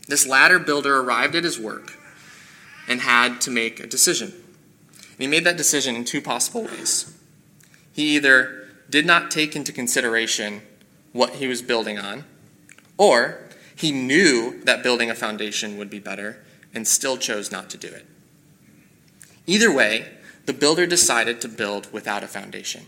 This 0.09 0.27
latter 0.27 0.59
builder 0.59 1.01
arrived 1.01 1.35
at 1.35 1.45
his 1.45 1.59
work 1.59 1.99
and 2.87 3.01
had 3.01 3.41
to 3.43 3.51
make 3.51 3.81
a 3.81 3.87
decision. 3.87 4.29
And 4.29 5.19
he 5.19 5.27
made 5.27 5.45
that 5.45 5.57
decision 5.57 5.97
in 5.97 6.05
two 6.05 6.21
possible 6.21 6.65
ways. 6.65 7.17
He 7.93 8.15
either 8.15 8.69
did 8.91 9.07
not 9.07 9.31
take 9.31 9.57
into 9.57 9.73
consideration 9.73 10.61
what 11.13 11.37
he 11.37 11.47
was 11.47 11.63
building 11.63 11.99
on, 11.99 12.25
or 12.99 13.46
he 13.77 13.93
knew 13.93 14.63
that 14.65 14.83
building 14.83 15.11
a 15.11 15.15
foundation 15.15 15.77
would 15.77 15.91
be 15.91 16.01
better 16.01 16.43
and 16.75 16.89
still 16.89 17.17
chose 17.17 17.53
not 17.53 17.71
to 17.71 17.77
do 17.77 17.89
it. 17.89 18.07
Either 19.47 19.73
way, 19.73 20.09
the 20.47 20.53
builder 20.53 20.87
decided 20.87 21.41
to 21.41 21.49
build 21.49 21.93
without 21.93 22.25
a 22.25 22.29
foundation, 22.29 22.87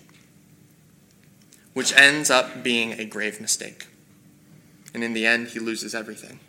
which 1.75 1.95
ends 1.95 2.31
up 2.31 2.63
being 2.63 2.93
a 2.93 3.05
grave 3.05 3.41
mistake. 3.41 3.87
And 4.95 5.05
in 5.05 5.13
the 5.13 5.27
end, 5.27 5.49
he 5.49 5.61
loses 5.61 5.95
everything 5.95 6.41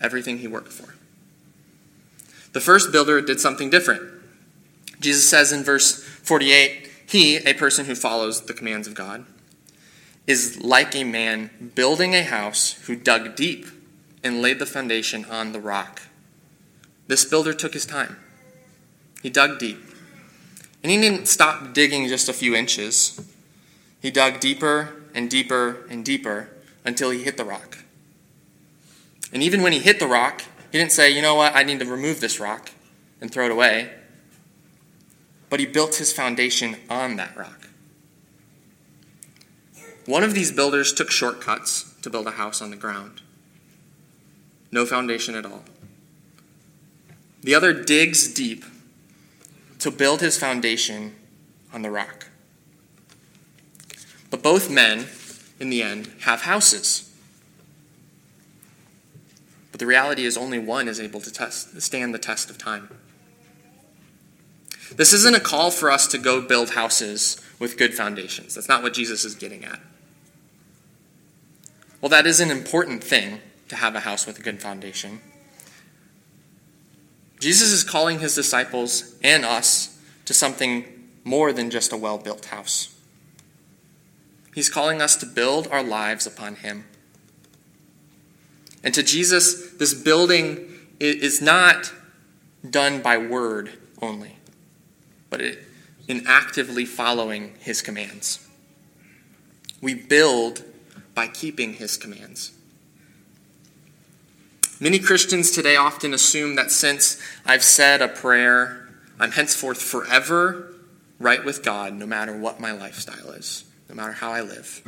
everything 0.00 0.38
he 0.38 0.48
worked 0.48 0.72
for. 0.72 0.94
The 2.52 2.60
first 2.60 2.92
builder 2.92 3.20
did 3.20 3.40
something 3.40 3.70
different. 3.70 4.02
Jesus 5.00 5.28
says 5.28 5.52
in 5.52 5.62
verse 5.62 6.02
48 6.02 6.90
He, 7.06 7.36
a 7.36 7.54
person 7.54 7.86
who 7.86 7.94
follows 7.94 8.42
the 8.42 8.52
commands 8.52 8.88
of 8.88 8.94
God, 8.94 9.24
is 10.26 10.62
like 10.62 10.94
a 10.94 11.04
man 11.04 11.72
building 11.74 12.14
a 12.14 12.22
house 12.22 12.74
who 12.86 12.96
dug 12.96 13.34
deep 13.34 13.66
and 14.22 14.40
laid 14.40 14.58
the 14.58 14.66
foundation 14.66 15.24
on 15.24 15.52
the 15.52 15.60
rock. 15.60 16.02
This 17.08 17.24
builder 17.24 17.52
took 17.52 17.74
his 17.74 17.86
time. 17.86 18.16
He 19.22 19.30
dug 19.30 19.58
deep. 19.58 19.78
And 20.82 20.90
he 20.90 21.00
didn't 21.00 21.26
stop 21.26 21.74
digging 21.74 22.08
just 22.08 22.28
a 22.28 22.32
few 22.32 22.54
inches. 22.54 23.20
He 24.00 24.10
dug 24.10 24.40
deeper 24.40 25.02
and 25.14 25.30
deeper 25.30 25.86
and 25.88 26.04
deeper 26.04 26.50
until 26.84 27.10
he 27.10 27.22
hit 27.22 27.36
the 27.36 27.44
rock. 27.44 27.78
And 29.32 29.42
even 29.42 29.62
when 29.62 29.72
he 29.72 29.78
hit 29.78 29.98
the 29.98 30.06
rock, 30.06 30.42
he 30.70 30.78
didn't 30.78 30.92
say, 30.92 31.10
you 31.10 31.22
know 31.22 31.34
what, 31.34 31.54
I 31.54 31.62
need 31.62 31.80
to 31.80 31.86
remove 31.86 32.20
this 32.20 32.40
rock 32.40 32.70
and 33.20 33.30
throw 33.30 33.46
it 33.46 33.52
away. 33.52 33.90
But 35.48 35.60
he 35.60 35.66
built 35.66 35.96
his 35.96 36.12
foundation 36.12 36.76
on 36.88 37.16
that 37.16 37.36
rock. 37.36 37.68
One 40.06 40.24
of 40.24 40.34
these 40.34 40.50
builders 40.50 40.92
took 40.92 41.10
shortcuts 41.10 41.94
to 42.02 42.10
build 42.10 42.26
a 42.26 42.32
house 42.32 42.60
on 42.60 42.70
the 42.70 42.76
ground. 42.76 43.22
No 44.72 44.84
foundation 44.84 45.34
at 45.34 45.46
all. 45.46 45.62
The 47.42 47.54
other 47.54 47.72
digs 47.72 48.32
deep 48.32 48.64
to 49.78 49.90
build 49.90 50.20
his 50.20 50.38
foundation 50.38 51.14
on 51.72 51.82
the 51.82 51.90
rock. 51.90 52.28
But 54.30 54.42
both 54.42 54.70
men, 54.70 55.06
in 55.60 55.70
the 55.70 55.82
end, 55.82 56.10
have 56.22 56.42
houses. 56.42 57.12
But 59.70 59.78
the 59.78 59.86
reality 59.86 60.24
is, 60.24 60.36
only 60.36 60.58
one 60.58 60.88
is 60.88 61.00
able 61.00 61.20
to 61.20 61.32
test, 61.32 61.80
stand 61.80 62.14
the 62.14 62.18
test 62.18 62.50
of 62.50 62.58
time. 62.58 62.88
This 64.96 65.12
isn't 65.12 65.34
a 65.34 65.40
call 65.40 65.70
for 65.70 65.90
us 65.90 66.06
to 66.08 66.18
go 66.18 66.40
build 66.40 66.70
houses 66.70 67.40
with 67.58 67.76
good 67.76 67.94
foundations. 67.94 68.54
That's 68.54 68.68
not 68.68 68.82
what 68.82 68.94
Jesus 68.94 69.24
is 69.24 69.34
getting 69.34 69.64
at. 69.64 69.80
Well, 72.02 72.08
that 72.08 72.26
is 72.26 72.40
an 72.40 72.50
important 72.50 73.02
thing 73.02 73.38
to 73.68 73.76
have 73.76 73.94
a 73.94 74.00
house 74.00 74.26
with 74.26 74.36
a 74.38 74.42
good 74.42 74.60
foundation. 74.60 75.20
Jesus 77.38 77.70
is 77.70 77.84
calling 77.84 78.18
his 78.18 78.34
disciples 78.34 79.14
and 79.22 79.44
us 79.44 79.98
to 80.24 80.34
something 80.34 80.84
more 81.24 81.52
than 81.52 81.70
just 81.70 81.92
a 81.92 81.96
well 81.96 82.18
built 82.18 82.46
house. 82.46 82.94
He's 84.52 84.68
calling 84.68 85.00
us 85.00 85.14
to 85.16 85.26
build 85.26 85.68
our 85.68 85.82
lives 85.82 86.26
upon 86.26 86.56
him. 86.56 86.84
And 88.82 88.92
to 88.94 89.04
Jesus, 89.04 89.70
this 89.74 89.94
building 89.94 90.68
is 90.98 91.40
not 91.40 91.92
done 92.68 93.00
by 93.00 93.16
word 93.16 93.78
only, 94.00 94.38
but 95.30 95.40
in 96.08 96.24
actively 96.26 96.84
following 96.84 97.54
his 97.60 97.80
commands. 97.80 98.44
We 99.80 99.94
build 99.94 100.64
by 101.14 101.28
keeping 101.28 101.74
his 101.74 101.96
commands. 101.96 102.52
Many 104.80 104.98
Christians 104.98 105.50
today 105.52 105.76
often 105.76 106.12
assume 106.12 106.56
that 106.56 106.70
since 106.70 107.20
I've 107.46 107.62
said 107.62 108.02
a 108.02 108.08
prayer, 108.08 108.88
I'm 109.20 109.30
henceforth 109.30 109.80
forever 109.80 110.74
right 111.20 111.44
with 111.44 111.62
God 111.62 111.94
no 111.94 112.06
matter 112.06 112.36
what 112.36 112.58
my 112.58 112.72
lifestyle 112.72 113.30
is, 113.30 113.64
no 113.88 113.94
matter 113.94 114.12
how 114.12 114.32
I 114.32 114.40
live. 114.40 114.82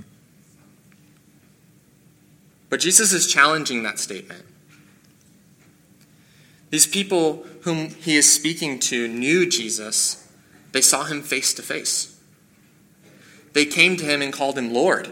But 2.71 2.81
Jesus 2.81 3.12
is 3.12 3.33
challenging 3.33 3.85
that 3.85 4.00
statement. 4.00 4.45
These 6.71 6.88
people 6.88 7.47
whom 7.61 7.90
he 7.90 8.16
is 8.16 8.28
speaking 8.28 8.81
to 8.81 9.07
knew 9.07 9.49
Jesus, 9.49 10.28
they 10.73 10.81
saw 10.81 11.04
him 11.04 11.23
face 11.23 11.54
to 11.54 11.62
face. 11.62 12.21
They 13.52 13.64
came 13.64 13.97
to 13.99 14.04
him 14.04 14.21
and 14.23 14.33
called 14.33 14.59
him 14.59 14.73
Lord. 14.73 15.09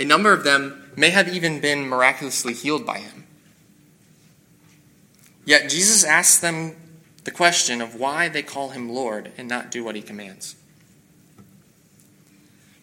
A 0.00 0.04
number 0.04 0.32
of 0.32 0.44
them 0.44 0.90
may 0.96 1.10
have 1.10 1.28
even 1.28 1.60
been 1.60 1.86
miraculously 1.86 2.54
healed 2.54 2.86
by 2.86 2.98
him. 2.98 3.26
Yet 5.44 5.68
Jesus 5.68 6.04
asks 6.04 6.38
them 6.38 6.74
the 7.24 7.30
question 7.30 7.82
of 7.82 7.94
why 7.94 8.30
they 8.30 8.42
call 8.42 8.70
him 8.70 8.88
Lord 8.88 9.30
and 9.36 9.46
not 9.46 9.70
do 9.70 9.84
what 9.84 9.94
he 9.94 10.00
commands. 10.00 10.56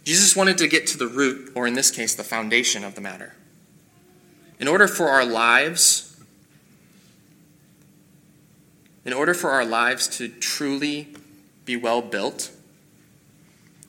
Jesus 0.03 0.35
wanted 0.35 0.59
to 0.59 0.67
get 0.67 0.85
to 0.87 0.97
the 0.97 1.07
root, 1.07 1.51
or 1.55 1.65
in 1.65 1.73
this 1.73 1.89
case, 1.89 2.13
the 2.13 2.23
foundation 2.23 2.83
of 2.83 2.93
the 2.93 3.01
matter. 3.01 3.33
In 4.59 4.67
order 4.67 4.87
for 4.87 5.09
our 5.09 5.25
lives, 5.25 6.23
in 9.03 9.11
order 9.11 9.33
for 9.33 9.49
our 9.49 9.65
lives 9.65 10.07
to 10.17 10.29
truly 10.29 11.07
be 11.65 11.75
well 11.75 12.01
built, 12.01 12.51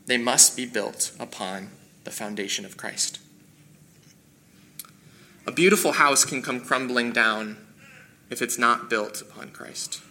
they 0.06 0.16
must 0.16 0.56
be 0.56 0.64
built 0.64 1.12
upon 1.20 1.70
the 2.04 2.10
foundation 2.10 2.64
of 2.64 2.76
Christ. 2.76 3.18
A 5.46 5.52
beautiful 5.52 5.92
house 5.92 6.24
can 6.24 6.42
come 6.42 6.60
crumbling 6.60 7.12
down 7.12 7.56
if 8.30 8.42
it's 8.42 8.58
not 8.58 8.90
built 8.90 9.22
upon 9.22 9.50
Christ. 9.50 10.02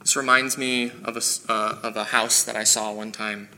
This 0.00 0.16
reminds 0.16 0.56
me 0.56 0.92
of 1.04 1.16
a, 1.16 1.52
uh, 1.52 1.78
of 1.82 1.96
a 1.96 2.04
house 2.04 2.42
that 2.44 2.56
I 2.56 2.64
saw 2.64 2.92
one 2.92 3.12
time. 3.12 3.48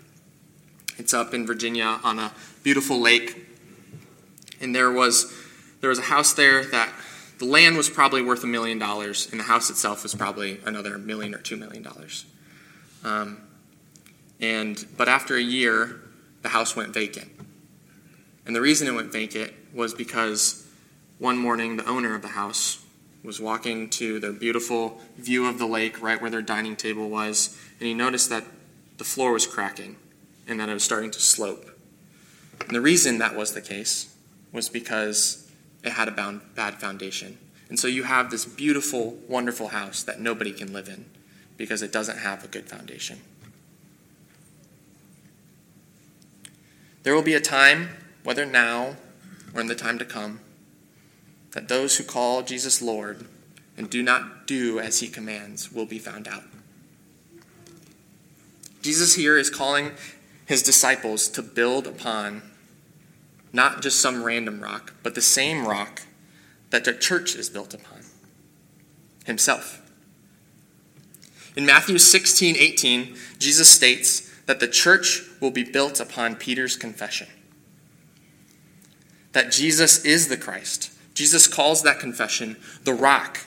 It's 0.99 1.15
up 1.15 1.35
in 1.35 1.47
Virginia 1.47 2.01
on 2.03 2.19
a 2.19 2.33
beautiful 2.63 3.01
lake. 3.01 3.47
And 4.61 4.75
there 4.75 4.91
was, 4.91 5.33
there 5.81 5.91
was 5.91 5.99
a 5.99 6.03
house 6.03 6.33
there 6.33 6.65
that 6.65 6.93
the 7.39 7.45
land 7.45 7.77
was 7.77 7.91
probably 7.91 8.23
worth 8.23 8.45
a 8.45 8.47
million 8.47 8.79
dollars, 8.79 9.29
and 9.31 9.41
the 9.41 9.45
house 9.45 9.69
itself 9.69 10.03
was 10.03 10.15
probably 10.15 10.61
another 10.65 10.97
million 10.99 11.35
or 11.35 11.39
two 11.39 11.57
million 11.57 11.83
dollars. 11.83 12.25
Um, 13.05 13.41
and, 14.41 14.85
but 14.97 15.09
after 15.09 15.37
a 15.37 15.43
year, 15.43 16.02
the 16.43 16.51
house 16.51 16.77
went 16.77 16.93
vacant. 16.93 17.31
And 18.45 18.55
the 18.55 18.61
reason 18.61 18.89
it 18.89 18.95
went 18.95 19.13
vacant 19.13 19.53
was 19.73 19.95
because 19.95 20.69
one 21.19 21.39
morning 21.39 21.77
the 21.77 21.89
owner 21.89 22.15
of 22.15 22.23
the 22.23 22.29
house 22.29 22.85
was 23.23 23.41
walking 23.41 23.89
to 23.89 24.19
their 24.19 24.33
beautiful 24.33 25.01
view 25.17 25.47
of 25.47 25.59
the 25.59 25.67
lake 25.67 26.03
right 26.03 26.21
where 26.21 26.31
their 26.31 26.43
dining 26.43 26.75
table 26.75 27.09
was, 27.09 27.57
and 27.79 27.87
he 27.87 27.95
noticed 27.95 28.29
that 28.31 28.45
the 28.99 29.05
floor 29.05 29.33
was 29.33 29.47
cracking 29.47 29.97
and 30.49 30.59
that 30.59 30.69
it 30.69 30.75
was 30.75 30.83
starting 30.83 31.11
to 31.13 31.21
slope. 31.21 31.71
And 32.67 32.75
the 32.75 32.81
reason 32.81 33.19
that 33.19 33.37
was 33.37 33.55
the 33.55 33.61
case 33.61 34.15
was 34.53 34.69
because 34.69 35.51
it 35.85 35.93
had 35.93 36.09
a 36.09 36.41
bad 36.55 36.75
foundation. 36.75 37.39
And 37.69 37.79
so 37.79 37.89
you 37.89 38.03
have 38.03 38.31
this 38.31 38.45
beautiful, 38.45 39.17
wonderful 39.29 39.69
house 39.69 40.03
that 40.03 40.21
nobody 40.21 40.53
can 40.53 40.73
live 40.73 40.89
in 40.89 41.07
because 41.57 41.83
it 41.83 41.93
doesn't 41.93 42.19
have 42.19 42.45
a 42.45 42.49
good 42.49 42.69
foundation. 42.69 43.21
There 47.03 47.15
will 47.15 47.23
be 47.23 47.35
a 47.35 47.41
time, 47.41 47.91
whether 48.23 48.47
now 48.47 48.97
or 49.55 49.61
in 49.61 49.67
the 49.67 49.75
time 49.75 49.99
to 49.99 50.05
come, 50.05 50.41
that 51.53 51.69
those 51.69 51.97
who 51.97 52.05
call 52.05 52.43
Jesus 52.43 52.81
Lord 52.81 53.27
and 53.77 53.91
do 53.91 54.03
not 54.03 54.47
do 54.47 54.79
as 54.79 55.01
he 55.01 55.09
commands 55.09 55.73
will 55.73 55.87
be 55.87 55.99
found 55.99 56.29
out. 56.29 56.45
Jesus 58.81 59.15
here 59.15 59.37
is 59.37 59.51
calling 59.51 59.93
his 60.47 60.63
disciples 60.63 61.29
to 61.29 61.43
build 61.43 61.87
upon 61.87 62.43
not 63.53 63.83
just 63.83 64.01
some 64.01 64.25
random 64.25 64.61
rock, 64.61 64.95
but 65.03 65.15
the 65.15 65.21
same 65.21 65.67
rock 65.67 66.03
that 66.71 66.85
the 66.85 66.93
church 66.93 67.35
is 67.37 67.51
built 67.51 67.75
upon 67.75 68.01
himself. 69.25 69.81
In 71.55 71.67
Matthew 71.67 71.99
16 71.99 72.57
18, 72.57 73.15
Jesus 73.39 73.69
states 73.69 74.32
that 74.47 74.61
the 74.61 74.69
church 74.69 75.23
will 75.41 75.51
be 75.51 75.65
built 75.65 76.01
upon 76.01 76.37
Peter's 76.37 76.77
confession 76.77 77.29
that 79.33 79.51
Jesus 79.51 80.05
is 80.05 80.29
the 80.29 80.37
Christ, 80.37 80.91
Jesus 81.15 81.47
calls 81.47 81.83
that 81.83 81.99
confession 81.99 82.57
the 82.85 82.95
rock. 82.95 83.41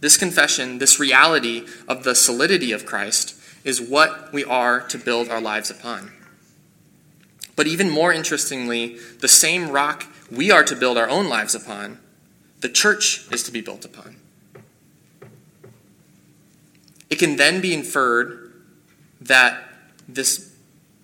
This 0.00 0.16
confession, 0.16 0.78
this 0.78 0.98
reality 0.98 1.66
of 1.86 2.04
the 2.04 2.14
solidity 2.14 2.72
of 2.72 2.86
Christ, 2.86 3.34
is 3.62 3.80
what 3.80 4.32
we 4.32 4.44
are 4.44 4.80
to 4.88 4.98
build 4.98 5.28
our 5.28 5.40
lives 5.40 5.70
upon. 5.70 6.12
But 7.54 7.66
even 7.66 7.88
more 7.88 8.12
interestingly, 8.12 8.98
the 9.20 9.28
same 9.28 9.70
rock 9.70 10.04
we 10.30 10.50
are 10.50 10.64
to 10.64 10.74
build 10.74 10.98
our 10.98 11.08
own 11.08 11.28
lives 11.28 11.54
upon, 11.54 11.98
the 12.60 12.68
church 12.68 13.26
is 13.30 13.42
to 13.44 13.52
be 13.52 13.60
built 13.60 13.84
upon. 13.84 14.16
It 17.10 17.18
can 17.18 17.36
then 17.36 17.60
be 17.60 17.74
inferred 17.74 18.41
that 19.26 19.62
this 20.08 20.54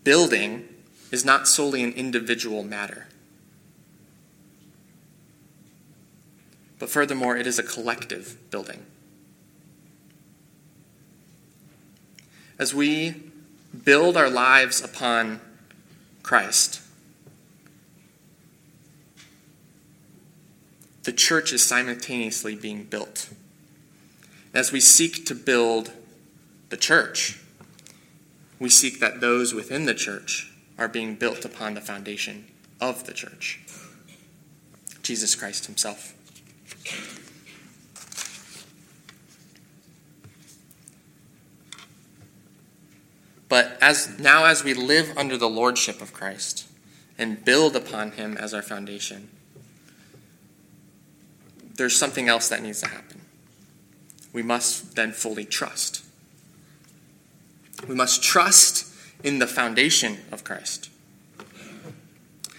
building 0.05 0.69
is 1.11 1.25
not 1.25 1.49
solely 1.49 1.83
an 1.83 1.93
individual 1.93 2.63
matter. 2.63 3.09
but 6.79 6.89
furthermore, 6.89 7.37
it 7.37 7.47
is 7.47 7.59
a 7.59 7.63
collective 7.63 8.37
building. 8.51 8.85
As 12.59 12.75
we 12.75 13.15
build 13.85 14.17
our 14.17 14.31
lives 14.31 14.83
upon 14.83 15.41
Christ, 16.23 16.81
the 21.05 21.13
church 21.13 21.53
is 21.53 21.65
simultaneously 21.65 22.55
being 22.55 22.85
built. 22.85 23.31
As 24.55 24.73
we 24.73 24.81
seek 24.81 25.25
to 25.27 25.35
build 25.35 25.93
the 26.71 26.77
church, 26.77 27.41
we 28.59 28.69
seek 28.69 29.01
that 29.01 29.21
those 29.21 29.55
within 29.55 29.85
the 29.85 29.95
church 29.95 30.53
are 30.77 30.89
being 30.89 31.15
built 31.15 31.45
upon 31.45 31.75
the 31.75 31.81
foundation 31.81 32.47
of 32.81 33.05
the 33.05 33.13
church 33.13 33.61
Jesus 35.03 35.35
Christ 35.35 35.67
Himself. 35.67 36.15
But 43.49 43.79
as 43.81 44.19
now 44.19 44.45
as 44.45 44.63
we 44.63 44.75
live 44.75 45.17
under 45.17 45.37
the 45.37 45.49
lordship 45.49 46.03
of 46.03 46.13
Christ 46.13 46.67
and 47.17 47.45
build 47.45 47.75
upon 47.75 48.13
him 48.13 48.37
as 48.37 48.53
our 48.53 48.63
foundation, 48.63 49.31
there's 51.77 51.97
something 51.97 52.29
else 52.29 52.49
that 52.51 52.63
needs 52.63 52.83
to 52.83 52.89
happen. 52.89 53.23
We 54.33 54.43
must 54.43 54.95
then 54.95 55.13
fully 55.13 55.47
trust. 55.47 56.05
We 57.87 57.95
must 57.95 58.23
trust 58.23 58.87
in 59.23 59.39
the 59.39 59.47
foundation 59.47 60.19
of 60.33 60.45
Christ. 60.45 60.91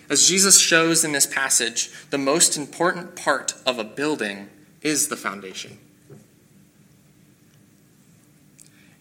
As 0.10 0.28
Jesus 0.28 0.60
shows 0.60 1.04
in 1.04 1.12
this 1.12 1.28
passage, 1.28 1.92
the 2.10 2.18
most 2.18 2.58
important 2.58 3.16
part 3.16 3.54
of 3.66 3.78
a 3.78 3.84
building 3.84 4.50
is 4.82 5.08
the 5.08 5.18
foundation. 5.18 5.78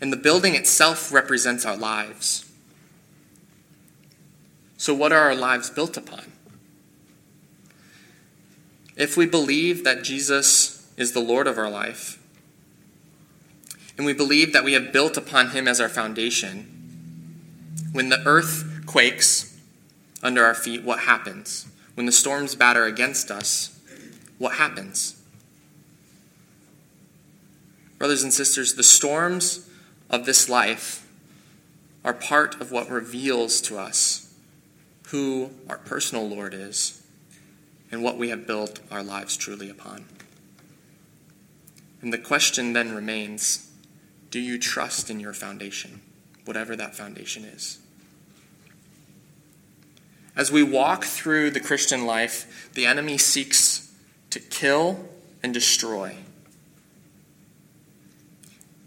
And 0.01 0.13
the 0.13 0.17
building 0.17 0.55
itself 0.55 1.13
represents 1.13 1.65
our 1.65 1.77
lives. 1.77 2.45
So, 4.77 4.95
what 4.95 5.13
are 5.13 5.23
our 5.23 5.35
lives 5.35 5.71
built 5.71 5.97
upon? 5.97 6.33
If 8.97 9.17
we 9.17 9.27
believe 9.27 9.85
that 9.85 10.05
Jesus 10.05 10.89
is 10.97 11.13
the 11.13 11.21
Lord 11.21 11.47
of 11.47 11.59
our 11.59 11.71
life, 11.71 12.23
and 13.99 14.07
we 14.07 14.13
believe 14.15 14.53
that 14.53 14.65
we 14.65 14.75
have 14.75 14.93
built 14.93 15.17
upon 15.17 15.51
him 15.51 15.67
as 15.67 15.81
our 15.81 15.89
foundation, 15.89 16.67
when 17.93 18.09
the 18.09 18.25
earth 18.25 18.83
quakes, 18.87 19.57
under 20.23 20.45
our 20.45 20.55
feet, 20.55 20.85
what 20.85 21.01
happens? 21.01 21.67
When 21.95 22.07
the 22.07 22.13
storms 22.13 22.55
batter 22.55 22.85
against 22.85 23.31
us, 23.31 23.77
what 24.39 24.55
happens? 24.55 25.21
Brothers 27.99 28.23
and 28.23 28.33
sisters, 28.33 28.75
the 28.75 28.85
storms 28.85 29.69
of 30.09 30.25
this 30.25 30.49
life 30.49 31.07
are 32.05 32.15
part 32.15 32.61
of 32.61 32.71
what 32.71 32.89
reveals 32.89 33.61
to 33.63 33.79
us 33.79 34.33
who 35.09 35.51
our 35.69 35.79
personal 35.79 36.29
Lord 36.29 36.55
is 36.55 37.03
and 37.91 38.03
what 38.03 38.17
we 38.17 38.29
have 38.29 38.47
built 38.47 38.79
our 38.91 39.03
lives 39.03 39.37
truly 39.37 39.69
upon. 39.69 40.05
And 42.01 42.13
the 42.13 42.19
question 42.19 42.75
then 42.75 42.95
remains 42.95 43.68
do 44.31 44.39
you 44.39 44.59
trust 44.59 45.11
in 45.11 45.21
your 45.21 45.33
foundation, 45.33 46.01
whatever 46.45 46.77
that 46.77 46.95
foundation 46.95 47.45
is? 47.45 47.79
As 50.37 50.53
we 50.53 50.63
walk 50.63 51.05
through 51.05 51.51
the 51.51 51.61
Christian 51.61 52.07
life, 52.07 52.71
the 52.75 52.87
enemy 52.87 53.19
seeks 53.19 53.93
to 54.31 54.39
kill 54.39 55.09
and 55.43 55.53
destroy. 55.53 56.17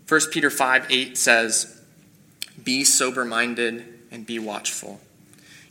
1 0.07 0.21
Peter 0.31 0.49
5 0.49 0.87
8 0.89 1.17
says, 1.17 1.81
Be 2.63 2.83
sober 2.83 3.25
minded 3.25 3.85
and 4.11 4.25
be 4.25 4.39
watchful. 4.39 5.01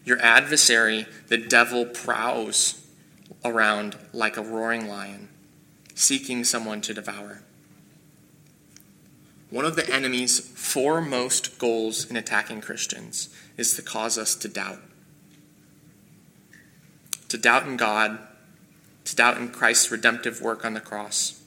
Your 0.04 0.20
adversary, 0.20 1.06
the 1.28 1.36
devil, 1.36 1.84
prowls 1.84 2.86
around 3.44 3.96
like 4.12 4.36
a 4.36 4.42
roaring 4.42 4.88
lion, 4.88 5.28
seeking 5.94 6.44
someone 6.44 6.80
to 6.82 6.94
devour. 6.94 7.42
One 9.50 9.64
of 9.64 9.74
the 9.74 9.88
enemy's 9.92 10.38
foremost 10.38 11.58
goals 11.58 12.08
in 12.08 12.16
attacking 12.16 12.60
Christians 12.60 13.28
is 13.56 13.74
to 13.74 13.82
cause 13.82 14.16
us 14.16 14.36
to 14.36 14.48
doubt. 14.48 14.78
To 17.28 17.36
doubt 17.36 17.66
in 17.66 17.76
God, 17.76 18.18
to 19.04 19.16
doubt 19.16 19.38
in 19.38 19.50
Christ's 19.50 19.90
redemptive 19.90 20.40
work 20.40 20.64
on 20.64 20.74
the 20.74 20.80
cross, 20.80 21.42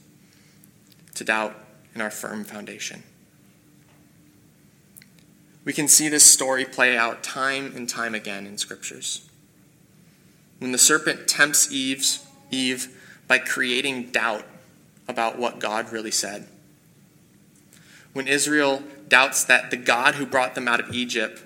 to 1.14 1.24
doubt 1.24 1.56
in 1.94 2.02
our 2.02 2.10
firm 2.10 2.44
foundation. 2.44 3.04
We 5.64 5.72
can 5.72 5.88
see 5.88 6.10
this 6.10 6.24
story 6.24 6.66
play 6.66 6.96
out 6.96 7.22
time 7.22 7.72
and 7.74 7.88
time 7.88 8.14
again 8.14 8.46
in 8.46 8.58
scriptures. 8.58 9.26
When 10.58 10.72
the 10.72 10.78
serpent 10.78 11.26
tempts 11.26 11.72
Eve's, 11.72 12.26
Eve 12.50 12.88
by 13.26 13.38
creating 13.38 14.10
doubt 14.10 14.44
about 15.08 15.38
what 15.38 15.58
God 15.58 15.90
really 15.90 16.10
said. 16.10 16.48
When 18.14 18.26
Israel 18.26 18.82
doubts 19.08 19.44
that 19.44 19.70
the 19.70 19.76
God 19.76 20.14
who 20.14 20.24
brought 20.24 20.54
them 20.54 20.66
out 20.66 20.80
of 20.80 20.94
Egypt, 20.94 21.42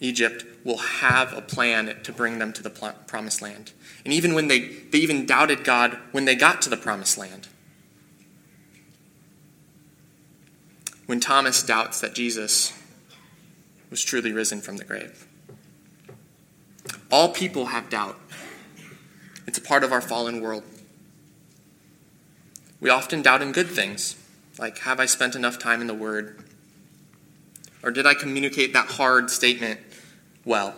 Egypt 0.00 0.44
will 0.64 0.76
have 0.76 1.32
a 1.32 1.40
plan 1.40 1.96
to 2.02 2.12
bring 2.12 2.38
them 2.38 2.52
to 2.52 2.62
the 2.62 2.70
promised 3.06 3.40
land. 3.40 3.72
And 4.04 4.12
even 4.12 4.34
when 4.34 4.48
they, 4.48 4.60
they 4.90 4.98
even 4.98 5.24
doubted 5.24 5.64
God 5.64 5.96
when 6.12 6.24
they 6.24 6.34
got 6.34 6.60
to 6.62 6.68
the 6.68 6.76
promised 6.76 7.16
land. 7.16 7.48
When 11.06 11.20
Thomas 11.20 11.62
doubts 11.62 12.00
that 12.00 12.14
Jesus 12.14 12.72
was 13.88 14.02
truly 14.02 14.32
risen 14.32 14.60
from 14.60 14.76
the 14.76 14.84
grave. 14.84 15.26
All 17.12 17.28
people 17.28 17.66
have 17.66 17.88
doubt. 17.88 18.18
It's 19.46 19.58
a 19.58 19.62
part 19.62 19.84
of 19.84 19.92
our 19.92 20.00
fallen 20.00 20.40
world. 20.40 20.64
We 22.80 22.90
often 22.90 23.22
doubt 23.22 23.40
in 23.40 23.52
good 23.52 23.68
things, 23.68 24.16
like, 24.58 24.78
have 24.78 25.00
I 25.00 25.06
spent 25.06 25.34
enough 25.34 25.58
time 25.58 25.80
in 25.80 25.86
the 25.86 25.94
Word? 25.94 26.42
Or 27.82 27.90
did 27.90 28.06
I 28.06 28.14
communicate 28.14 28.72
that 28.72 28.86
hard 28.92 29.30
statement 29.30 29.80
well? 30.44 30.74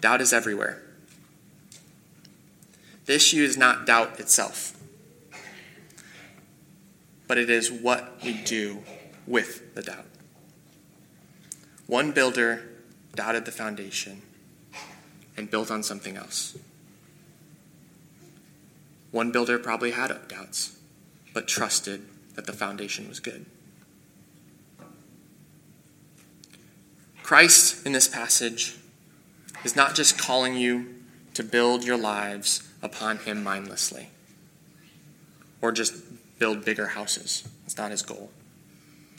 Doubt 0.00 0.20
is 0.20 0.32
everywhere. 0.32 0.82
The 3.06 3.14
issue 3.14 3.42
is 3.42 3.56
not 3.56 3.86
doubt 3.86 4.18
itself, 4.18 4.76
but 7.26 7.38
it 7.38 7.50
is 7.50 7.70
what 7.70 8.18
we 8.24 8.32
do 8.32 8.82
with 9.26 9.74
the 9.74 9.82
doubt. 9.82 10.06
One 11.86 12.12
builder 12.12 12.66
doubted 13.14 13.44
the 13.44 13.52
foundation 13.52 14.22
and 15.36 15.50
built 15.50 15.70
on 15.70 15.82
something 15.82 16.16
else. 16.16 16.56
One 19.14 19.30
builder 19.30 19.60
probably 19.60 19.92
had 19.92 20.10
doubts, 20.26 20.76
but 21.32 21.46
trusted 21.46 22.02
that 22.34 22.46
the 22.46 22.52
foundation 22.52 23.08
was 23.08 23.20
good. 23.20 23.46
Christ 27.22 27.86
in 27.86 27.92
this 27.92 28.08
passage 28.08 28.76
is 29.62 29.76
not 29.76 29.94
just 29.94 30.18
calling 30.18 30.56
you 30.56 30.96
to 31.34 31.44
build 31.44 31.84
your 31.84 31.96
lives 31.96 32.68
upon 32.82 33.18
Him 33.18 33.44
mindlessly 33.44 34.08
or 35.62 35.70
just 35.70 35.94
build 36.40 36.64
bigger 36.64 36.88
houses. 36.88 37.46
It's 37.66 37.78
not 37.78 37.92
His 37.92 38.02
goal. 38.02 38.32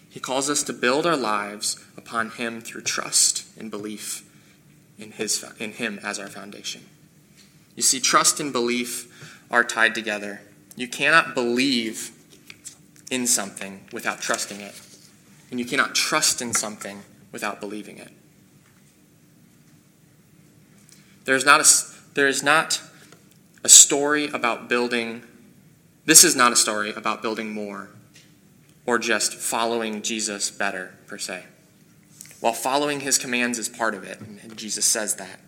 He 0.10 0.20
calls 0.20 0.50
us 0.50 0.62
to 0.64 0.74
build 0.74 1.06
our 1.06 1.16
lives 1.16 1.82
upon 1.96 2.32
Him 2.32 2.60
through 2.60 2.82
trust 2.82 3.46
and 3.58 3.72
belief 3.72 4.30
in, 5.00 5.12
his, 5.12 5.46
in 5.58 5.72
Him 5.72 6.02
as 6.04 6.20
our 6.20 6.28
foundation. 6.28 6.82
You 7.78 7.84
see, 7.84 8.02
trust 8.02 8.42
and 8.42 8.52
belief 8.52 9.35
are 9.56 9.64
tied 9.64 9.96
together. 9.96 10.42
You 10.76 10.90
cannot 10.90 11.34
believe 11.34 12.12
in 13.10 13.26
something 13.26 13.86
without 13.94 14.20
trusting 14.20 14.60
it, 14.60 14.78
and 15.50 15.62
you 15.62 15.66
cannot 15.66 15.96
trust 15.96 16.42
in 16.42 16.54
something 16.54 17.04
without 17.32 17.62
believing 17.62 17.98
it. 17.98 18.12
There's 21.24 21.46
not 21.46 21.62
a, 21.62 21.66
there 22.16 22.28
is 22.28 22.44
not 22.44 22.82
a 23.64 23.70
story 23.70 24.28
about 24.28 24.68
building, 24.68 25.24
this 26.04 26.26
is 26.26 26.36
not 26.36 26.52
a 26.52 26.58
story 26.58 26.92
about 26.92 27.22
building 27.22 27.54
more 27.54 27.92
or 28.86 29.00
just 29.00 29.36
following 29.36 30.02
Jesus 30.02 30.52
better, 30.52 30.96
per 31.08 31.18
se. 31.18 31.46
While 32.42 32.52
following 32.52 33.00
his 33.00 33.18
commands 33.18 33.58
is 33.58 33.70
part 33.70 33.96
of 33.96 34.04
it, 34.04 34.20
and 34.20 34.58
Jesus 34.58 34.84
says 34.84 35.16
that. 35.16 35.40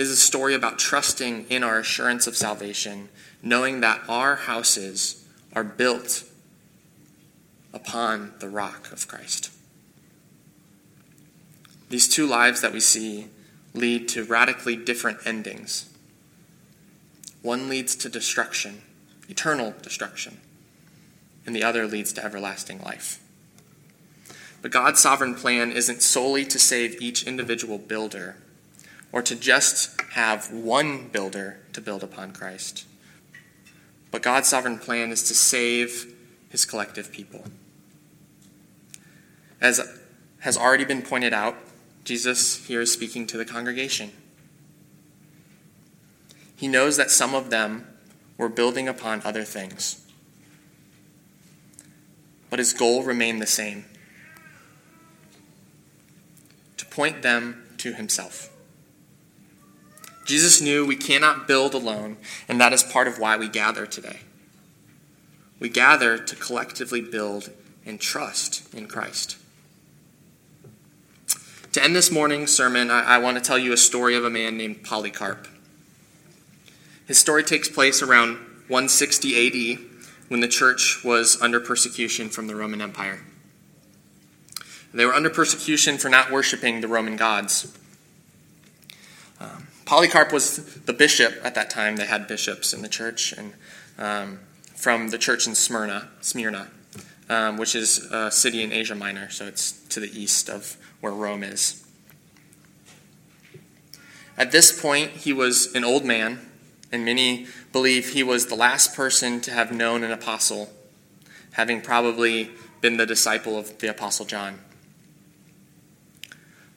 Is 0.00 0.10
a 0.10 0.16
story 0.16 0.54
about 0.54 0.78
trusting 0.78 1.44
in 1.50 1.62
our 1.62 1.78
assurance 1.78 2.26
of 2.26 2.34
salvation, 2.34 3.10
knowing 3.42 3.80
that 3.80 4.00
our 4.08 4.34
houses 4.34 5.28
are 5.52 5.62
built 5.62 6.24
upon 7.74 8.32
the 8.38 8.48
rock 8.48 8.90
of 8.92 9.06
Christ. 9.06 9.50
These 11.90 12.08
two 12.08 12.26
lives 12.26 12.62
that 12.62 12.72
we 12.72 12.80
see 12.80 13.26
lead 13.74 14.08
to 14.08 14.24
radically 14.24 14.74
different 14.74 15.18
endings. 15.26 15.90
One 17.42 17.68
leads 17.68 17.94
to 17.96 18.08
destruction, 18.08 18.80
eternal 19.28 19.74
destruction 19.82 20.40
and 21.44 21.54
the 21.54 21.62
other 21.62 21.86
leads 21.86 22.14
to 22.14 22.24
everlasting 22.24 22.80
life. 22.80 23.20
But 24.62 24.70
God's 24.70 25.02
sovereign 25.02 25.34
plan 25.34 25.70
isn't 25.70 26.00
solely 26.00 26.46
to 26.46 26.58
save 26.58 27.02
each 27.02 27.24
individual 27.24 27.76
builder 27.76 28.36
or 29.12 29.22
to 29.22 29.34
just 29.34 30.00
have 30.12 30.52
one 30.52 31.08
builder 31.08 31.60
to 31.72 31.80
build 31.80 32.02
upon 32.02 32.32
Christ. 32.32 32.86
But 34.10 34.22
God's 34.22 34.48
sovereign 34.48 34.78
plan 34.78 35.10
is 35.10 35.22
to 35.24 35.34
save 35.34 36.14
his 36.48 36.64
collective 36.64 37.12
people. 37.12 37.44
As 39.60 39.80
has 40.40 40.56
already 40.56 40.84
been 40.84 41.02
pointed 41.02 41.32
out, 41.32 41.56
Jesus 42.04 42.66
here 42.66 42.80
is 42.80 42.92
speaking 42.92 43.26
to 43.28 43.36
the 43.36 43.44
congregation. 43.44 44.10
He 46.56 46.66
knows 46.66 46.96
that 46.96 47.10
some 47.10 47.34
of 47.34 47.50
them 47.50 47.86
were 48.36 48.48
building 48.48 48.88
upon 48.88 49.22
other 49.24 49.44
things 49.44 50.00
but 52.50 52.58
his 52.58 52.72
goal 52.72 53.04
remained 53.04 53.40
the 53.40 53.46
same 53.46 53.84
to 56.76 56.84
point 56.86 57.22
them 57.22 57.64
to 57.78 57.94
himself. 57.94 58.50
Jesus 60.30 60.60
knew 60.60 60.86
we 60.86 60.94
cannot 60.94 61.48
build 61.48 61.74
alone, 61.74 62.16
and 62.46 62.60
that 62.60 62.72
is 62.72 62.84
part 62.84 63.08
of 63.08 63.18
why 63.18 63.36
we 63.36 63.48
gather 63.48 63.84
today. 63.84 64.20
We 65.58 65.68
gather 65.68 66.18
to 66.18 66.36
collectively 66.36 67.00
build 67.00 67.50
and 67.84 68.00
trust 68.00 68.72
in 68.72 68.86
Christ. 68.86 69.36
To 71.72 71.82
end 71.82 71.96
this 71.96 72.12
morning's 72.12 72.54
sermon, 72.54 72.92
I, 72.92 73.16
I 73.16 73.18
want 73.18 73.38
to 73.38 73.42
tell 73.42 73.58
you 73.58 73.72
a 73.72 73.76
story 73.76 74.14
of 74.14 74.24
a 74.24 74.30
man 74.30 74.56
named 74.56 74.84
Polycarp. 74.84 75.48
His 77.08 77.18
story 77.18 77.42
takes 77.42 77.68
place 77.68 78.00
around 78.00 78.34
160 78.68 79.74
AD 79.74 79.80
when 80.28 80.38
the 80.38 80.46
church 80.46 81.00
was 81.04 81.42
under 81.42 81.58
persecution 81.58 82.28
from 82.28 82.46
the 82.46 82.54
Roman 82.54 82.80
Empire. 82.80 83.18
They 84.94 85.04
were 85.04 85.14
under 85.14 85.28
persecution 85.28 85.98
for 85.98 86.08
not 86.08 86.30
worshiping 86.30 86.82
the 86.82 86.88
Roman 86.88 87.16
gods. 87.16 87.76
Um, 89.40 89.66
Polycarp 89.90 90.32
was 90.32 90.58
the 90.84 90.92
bishop 90.92 91.34
at 91.42 91.56
that 91.56 91.68
time. 91.68 91.96
They 91.96 92.06
had 92.06 92.28
bishops 92.28 92.72
in 92.72 92.80
the 92.80 92.88
church, 92.88 93.32
and 93.32 93.54
um, 93.98 94.38
from 94.76 95.08
the 95.08 95.18
church 95.18 95.48
in 95.48 95.56
Smyrna, 95.56 96.10
Smyrna, 96.20 96.68
um, 97.28 97.56
which 97.56 97.74
is 97.74 98.08
a 98.12 98.30
city 98.30 98.62
in 98.62 98.70
Asia 98.70 98.94
Minor, 98.94 99.30
so 99.30 99.46
it's 99.46 99.72
to 99.88 99.98
the 99.98 100.06
east 100.06 100.48
of 100.48 100.76
where 101.00 101.12
Rome 101.12 101.42
is. 101.42 101.84
At 104.38 104.52
this 104.52 104.80
point, 104.80 105.10
he 105.10 105.32
was 105.32 105.74
an 105.74 105.82
old 105.82 106.04
man 106.04 106.38
and 106.92 107.04
many 107.04 107.48
believe 107.72 108.10
he 108.10 108.22
was 108.22 108.46
the 108.46 108.54
last 108.54 108.94
person 108.94 109.40
to 109.40 109.50
have 109.50 109.72
known 109.72 110.04
an 110.04 110.12
apostle, 110.12 110.70
having 111.54 111.80
probably 111.80 112.50
been 112.80 112.96
the 112.96 113.06
disciple 113.06 113.58
of 113.58 113.78
the 113.78 113.90
apostle 113.90 114.24
John. 114.24 114.60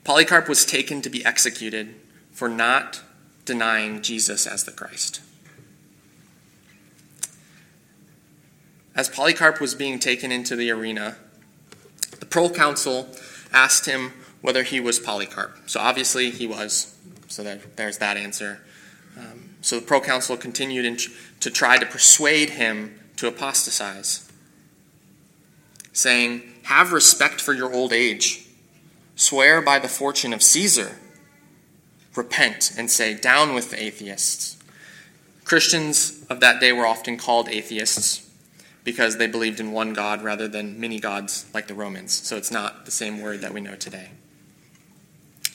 Polycarp 0.04 0.49
was 0.49 0.65
taken 0.65 1.04
to 1.04 1.12
be 1.12 1.23
executed 1.23 1.93
for 2.34 2.50
not 2.50 3.02
denying 3.46 4.02
Jesus 4.02 4.46
as 4.46 4.63
the 4.63 4.72
Christ. 4.72 5.22
As 8.96 9.10
Polycarp 9.10 9.60
was 9.60 9.74
being 9.74 10.00
taken 10.00 10.32
into 10.32 10.56
the 10.56 10.69
arena, 10.69 11.15
the 12.19 12.26
proconsul 12.26 13.10
asked 13.52 13.86
him 13.86 14.13
whether 14.41 14.63
he 14.63 14.80
was 14.80 15.00
Polycarp. 15.00 15.58
So 15.65 15.80
obviously 15.80 16.30
he 16.30 16.46
was. 16.46 16.96
So 17.28 17.43
that, 17.43 17.76
there's 17.78 17.98
that 17.98 18.17
answer. 18.17 18.62
Um, 19.17 19.56
so 19.62 19.80
the 19.80 19.86
proconsul 19.86 20.38
continued 20.38 21.00
to 21.39 21.50
try 21.50 21.78
to 21.78 21.86
persuade 21.86 22.52
him 22.52 23.00
to 23.15 23.28
apostatize, 23.28 24.30
saying, 25.93 26.43
Have 26.63 26.91
respect 26.91 27.41
for 27.41 27.54
your 27.54 27.74
old 27.74 27.93
age, 27.93 28.48
swear 29.15 29.62
by 29.62 29.80
the 29.80 29.88
fortune 29.88 30.34
of 30.34 30.43
Caesar, 30.43 30.98
repent 32.15 32.73
and 32.78 32.89
say, 32.89 33.13
Down 33.13 33.54
with 33.54 33.71
the 33.71 33.82
atheists. 33.82 34.58
Christians 35.45 36.26
of 36.30 36.39
that 36.39 36.60
day 36.60 36.71
were 36.71 36.86
often 36.86 37.17
called 37.17 37.49
atheists 37.49 38.30
because 38.84 39.17
they 39.17 39.28
believed 39.28 39.60
in 39.60 39.71
one 39.71 39.93
God 39.93 40.21
rather 40.21 40.47
than 40.47 40.80
many 40.80 40.99
gods 40.99 41.45
like 41.54 41.67
the 41.67 41.73
Romans. 41.73 42.13
So 42.13 42.38
it's 42.38 42.52
not 42.52 42.86
the 42.86 42.91
same 42.91 43.21
word 43.21 43.41
that 43.41 43.54
we 43.54 43.62
know 43.62 43.76
today. 43.76 44.12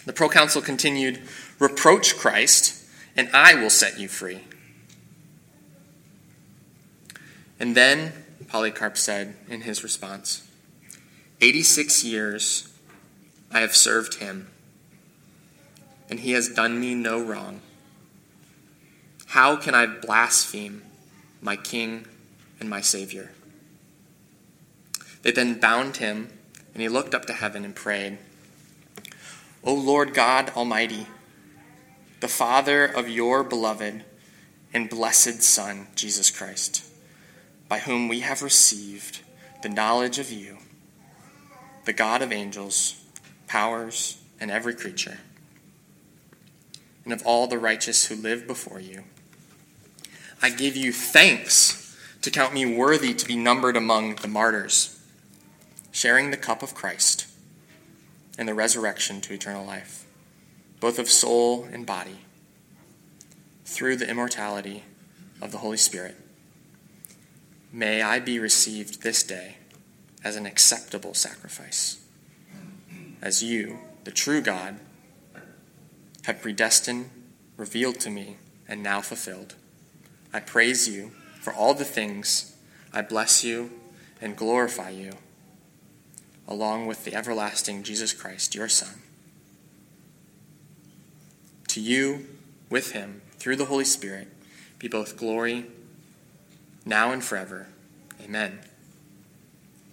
The 0.06 0.12
proconsul 0.12 0.62
continued, 0.62 1.20
Reproach 1.58 2.16
Christ, 2.16 2.84
and 3.16 3.28
I 3.34 3.54
will 3.54 3.70
set 3.70 3.98
you 3.98 4.08
free. 4.08 4.40
And 7.60 7.76
then 7.76 8.12
Polycarp 8.46 8.96
said 8.96 9.36
in 9.48 9.62
his 9.62 9.82
response, 9.82 10.48
86 11.40 12.04
years 12.04 12.72
I 13.52 13.60
have 13.60 13.76
served 13.76 14.14
him, 14.14 14.48
and 16.08 16.20
he 16.20 16.32
has 16.32 16.48
done 16.48 16.80
me 16.80 16.94
no 16.94 17.20
wrong. 17.22 17.60
How 19.26 19.56
can 19.56 19.74
I 19.74 19.86
blaspheme 19.86 20.82
my 21.40 21.56
king 21.56 22.06
and 22.60 22.68
my 22.68 22.80
Savior? 22.80 23.30
They 25.22 25.32
then 25.32 25.60
bound 25.60 25.98
him, 25.98 26.28
and 26.72 26.82
he 26.82 26.88
looked 26.88 27.14
up 27.14 27.26
to 27.26 27.32
heaven 27.32 27.64
and 27.64 27.74
prayed, 27.74 28.18
O 29.64 29.74
Lord 29.74 30.14
God 30.14 30.50
Almighty, 30.56 31.06
the 32.20 32.28
Father 32.28 32.84
of 32.84 33.08
your 33.08 33.44
beloved 33.44 34.04
and 34.72 34.88
blessed 34.88 35.42
Son, 35.42 35.88
Jesus 35.94 36.30
Christ 36.30 36.88
by 37.68 37.80
whom 37.80 38.08
we 38.08 38.20
have 38.20 38.42
received 38.42 39.20
the 39.62 39.68
knowledge 39.68 40.18
of 40.18 40.32
you, 40.32 40.58
the 41.84 41.92
God 41.92 42.22
of 42.22 42.32
angels, 42.32 43.00
powers, 43.46 44.18
and 44.40 44.50
every 44.50 44.74
creature, 44.74 45.18
and 47.08 47.18
of 47.18 47.26
all 47.26 47.46
the 47.46 47.58
righteous 47.58 48.06
who 48.06 48.14
live 48.14 48.46
before 48.46 48.78
you. 48.78 49.04
I 50.42 50.50
give 50.50 50.76
you 50.76 50.92
thanks 50.92 51.96
to 52.20 52.30
count 52.30 52.52
me 52.52 52.76
worthy 52.76 53.14
to 53.14 53.26
be 53.26 53.34
numbered 53.34 53.78
among 53.78 54.16
the 54.16 54.28
martyrs, 54.28 55.00
sharing 55.90 56.30
the 56.30 56.36
cup 56.36 56.62
of 56.62 56.74
Christ 56.74 57.26
and 58.36 58.46
the 58.46 58.52
resurrection 58.52 59.22
to 59.22 59.32
eternal 59.32 59.64
life, 59.64 60.04
both 60.80 60.98
of 60.98 61.08
soul 61.08 61.66
and 61.72 61.86
body, 61.86 62.18
through 63.64 63.96
the 63.96 64.08
immortality 64.08 64.84
of 65.40 65.50
the 65.50 65.58
Holy 65.58 65.78
Spirit 65.78 66.14
May 67.72 68.02
I 68.02 68.18
be 68.18 68.38
received 68.38 69.02
this 69.02 69.22
day 69.22 69.56
as 70.22 70.36
an 70.36 70.44
acceptable 70.44 71.14
sacrifice, 71.14 72.02
as 73.22 73.42
you, 73.42 73.78
the 74.04 74.10
true 74.10 74.42
God, 74.42 74.78
have 76.28 76.42
predestined, 76.42 77.08
revealed 77.56 77.98
to 77.98 78.10
me, 78.10 78.36
and 78.68 78.82
now 78.82 79.00
fulfilled. 79.00 79.54
I 80.30 80.40
praise 80.40 80.86
you 80.86 81.12
for 81.40 81.54
all 81.54 81.72
the 81.72 81.86
things. 81.86 82.54
I 82.92 83.00
bless 83.00 83.42
you 83.42 83.70
and 84.20 84.36
glorify 84.36 84.90
you, 84.90 85.12
along 86.46 86.86
with 86.86 87.06
the 87.06 87.14
everlasting 87.14 87.82
Jesus 87.82 88.12
Christ, 88.12 88.54
your 88.54 88.68
Son. 88.68 88.96
To 91.68 91.80
you, 91.80 92.26
with 92.68 92.92
him, 92.92 93.22
through 93.38 93.56
the 93.56 93.64
Holy 93.64 93.86
Spirit, 93.86 94.28
be 94.78 94.86
both 94.86 95.16
glory 95.16 95.64
now 96.84 97.10
and 97.10 97.24
forever. 97.24 97.68
Amen. 98.22 98.58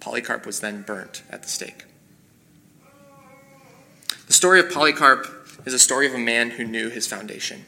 Polycarp 0.00 0.44
was 0.44 0.60
then 0.60 0.82
burnt 0.82 1.22
at 1.30 1.42
the 1.42 1.48
stake. 1.48 1.86
The 4.26 4.34
story 4.34 4.60
of 4.60 4.70
Polycarp 4.70 5.35
is 5.66 5.74
a 5.74 5.78
story 5.78 6.06
of 6.06 6.14
a 6.14 6.18
man 6.18 6.50
who 6.50 6.64
knew 6.64 6.88
his 6.88 7.06
foundation. 7.06 7.66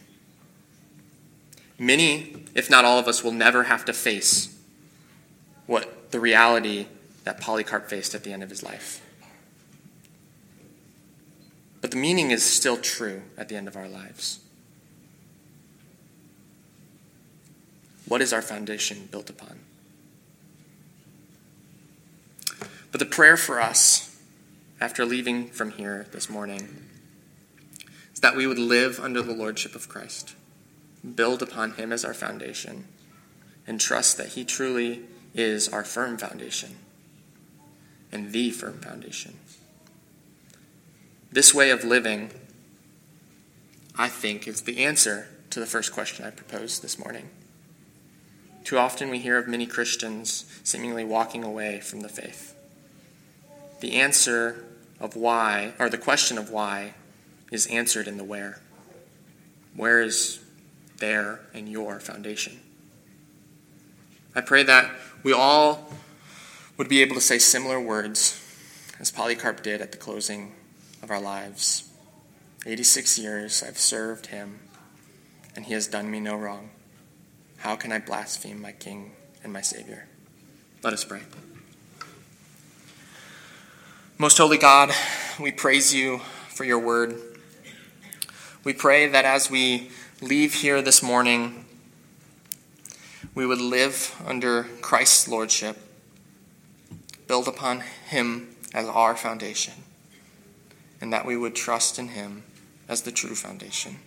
Many, 1.78 2.44
if 2.54 2.70
not 2.70 2.84
all 2.84 2.98
of 2.98 3.08
us, 3.08 3.22
will 3.22 3.32
never 3.32 3.64
have 3.64 3.84
to 3.84 3.92
face 3.92 4.56
what 5.66 6.12
the 6.12 6.20
reality 6.20 6.86
that 7.24 7.40
Polycarp 7.40 7.90
faced 7.90 8.14
at 8.14 8.24
the 8.24 8.32
end 8.32 8.42
of 8.42 8.48
his 8.48 8.62
life. 8.62 9.04
But 11.80 11.90
the 11.90 11.96
meaning 11.96 12.30
is 12.30 12.42
still 12.42 12.76
true 12.76 13.22
at 13.36 13.48
the 13.48 13.56
end 13.56 13.68
of 13.68 13.76
our 13.76 13.88
lives. 13.88 14.40
What 18.06 18.22
is 18.22 18.32
our 18.32 18.42
foundation 18.42 19.08
built 19.10 19.28
upon? 19.28 19.58
But 22.90 23.00
the 23.00 23.06
prayer 23.06 23.36
for 23.36 23.60
us 23.60 24.18
after 24.80 25.04
leaving 25.04 25.48
from 25.48 25.72
here 25.72 26.06
this 26.12 26.30
morning 26.30 26.68
is 28.18 28.22
that 28.22 28.34
we 28.34 28.48
would 28.48 28.58
live 28.58 28.98
under 28.98 29.22
the 29.22 29.32
lordship 29.32 29.76
of 29.76 29.88
Christ, 29.88 30.34
build 31.14 31.40
upon 31.40 31.74
him 31.74 31.92
as 31.92 32.04
our 32.04 32.12
foundation, 32.12 32.88
and 33.64 33.80
trust 33.80 34.16
that 34.16 34.30
he 34.30 34.44
truly 34.44 35.02
is 35.34 35.68
our 35.68 35.84
firm 35.84 36.18
foundation 36.18 36.78
and 38.10 38.32
the 38.32 38.50
firm 38.50 38.80
foundation. 38.80 39.36
This 41.30 41.54
way 41.54 41.70
of 41.70 41.84
living, 41.84 42.32
I 43.96 44.08
think, 44.08 44.48
is 44.48 44.62
the 44.62 44.84
answer 44.84 45.28
to 45.50 45.60
the 45.60 45.66
first 45.66 45.92
question 45.92 46.26
I 46.26 46.30
proposed 46.30 46.82
this 46.82 46.98
morning. 46.98 47.30
Too 48.64 48.78
often 48.78 49.10
we 49.10 49.20
hear 49.20 49.38
of 49.38 49.46
many 49.46 49.64
Christians 49.64 50.44
seemingly 50.64 51.04
walking 51.04 51.44
away 51.44 51.78
from 51.78 52.00
the 52.00 52.08
faith. 52.08 52.56
The 53.78 53.94
answer 53.94 54.64
of 54.98 55.14
why, 55.14 55.74
or 55.78 55.88
the 55.88 55.98
question 55.98 56.36
of 56.36 56.50
why, 56.50 56.94
is 57.50 57.66
answered 57.66 58.06
in 58.08 58.16
the 58.16 58.24
where. 58.24 58.60
Where 59.74 60.00
is 60.00 60.40
there 60.98 61.40
and 61.54 61.68
your 61.68 62.00
foundation? 62.00 62.60
I 64.34 64.40
pray 64.40 64.62
that 64.64 64.90
we 65.22 65.32
all 65.32 65.92
would 66.76 66.88
be 66.88 67.02
able 67.02 67.14
to 67.14 67.20
say 67.20 67.38
similar 67.38 67.80
words 67.80 68.40
as 69.00 69.10
Polycarp 69.10 69.62
did 69.62 69.80
at 69.80 69.92
the 69.92 69.98
closing 69.98 70.54
of 71.02 71.10
our 71.10 71.20
lives. 71.20 71.90
86 72.66 73.18
years 73.18 73.62
I've 73.62 73.78
served 73.78 74.26
him, 74.26 74.60
and 75.56 75.66
he 75.66 75.74
has 75.74 75.86
done 75.86 76.10
me 76.10 76.20
no 76.20 76.36
wrong. 76.36 76.70
How 77.58 77.76
can 77.76 77.92
I 77.92 77.98
blaspheme 77.98 78.60
my 78.60 78.72
King 78.72 79.12
and 79.42 79.52
my 79.52 79.60
Savior? 79.60 80.06
Let 80.82 80.92
us 80.92 81.04
pray. 81.04 81.22
Most 84.16 84.38
holy 84.38 84.58
God, 84.58 84.90
we 85.40 85.52
praise 85.52 85.94
you 85.94 86.18
for 86.48 86.64
your 86.64 86.78
word. 86.78 87.27
We 88.68 88.74
pray 88.74 89.06
that 89.06 89.24
as 89.24 89.50
we 89.50 89.90
leave 90.20 90.52
here 90.52 90.82
this 90.82 91.02
morning, 91.02 91.64
we 93.34 93.46
would 93.46 93.62
live 93.62 94.14
under 94.26 94.64
Christ's 94.82 95.26
lordship, 95.26 95.78
build 97.26 97.48
upon 97.48 97.80
him 98.10 98.54
as 98.74 98.86
our 98.86 99.16
foundation, 99.16 99.72
and 101.00 101.10
that 101.14 101.24
we 101.24 101.34
would 101.34 101.54
trust 101.54 101.98
in 101.98 102.08
him 102.08 102.42
as 102.90 103.00
the 103.00 103.10
true 103.10 103.34
foundation. 103.34 104.00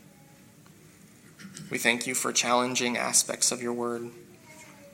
We 1.72 1.80
thank 1.80 2.06
you 2.06 2.14
for 2.14 2.32
challenging 2.32 2.98
aspects 2.98 3.52
of 3.52 3.64
your 3.64 3.74
word. 3.74 4.12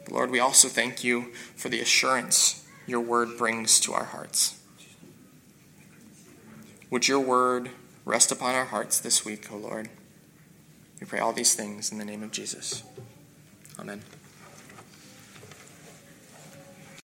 Lord, 0.09 0.31
we 0.31 0.39
also 0.39 0.69
thank 0.69 1.03
you 1.03 1.33
for 1.57 1.67
the 1.67 1.81
assurance 1.81 2.65
your 2.85 3.01
word 3.01 3.37
brings 3.37 3.81
to 3.81 3.91
our 3.91 4.05
hearts. 4.05 4.61
Would 6.89 7.09
your 7.09 7.19
word 7.19 7.71
rest 8.07 8.31
upon 8.31 8.55
our 8.55 8.65
hearts 8.65 8.99
this 8.99 9.25
week, 9.25 9.51
O 9.51 9.57
Lord? 9.57 9.89
We 11.01 11.05
pray 11.05 11.19
all 11.19 11.33
these 11.33 11.53
things 11.53 11.91
in 11.91 11.97
the 11.97 12.05
name 12.05 12.23
of 12.23 12.31
Jesus. 12.31 12.83
Amen. 13.77 14.01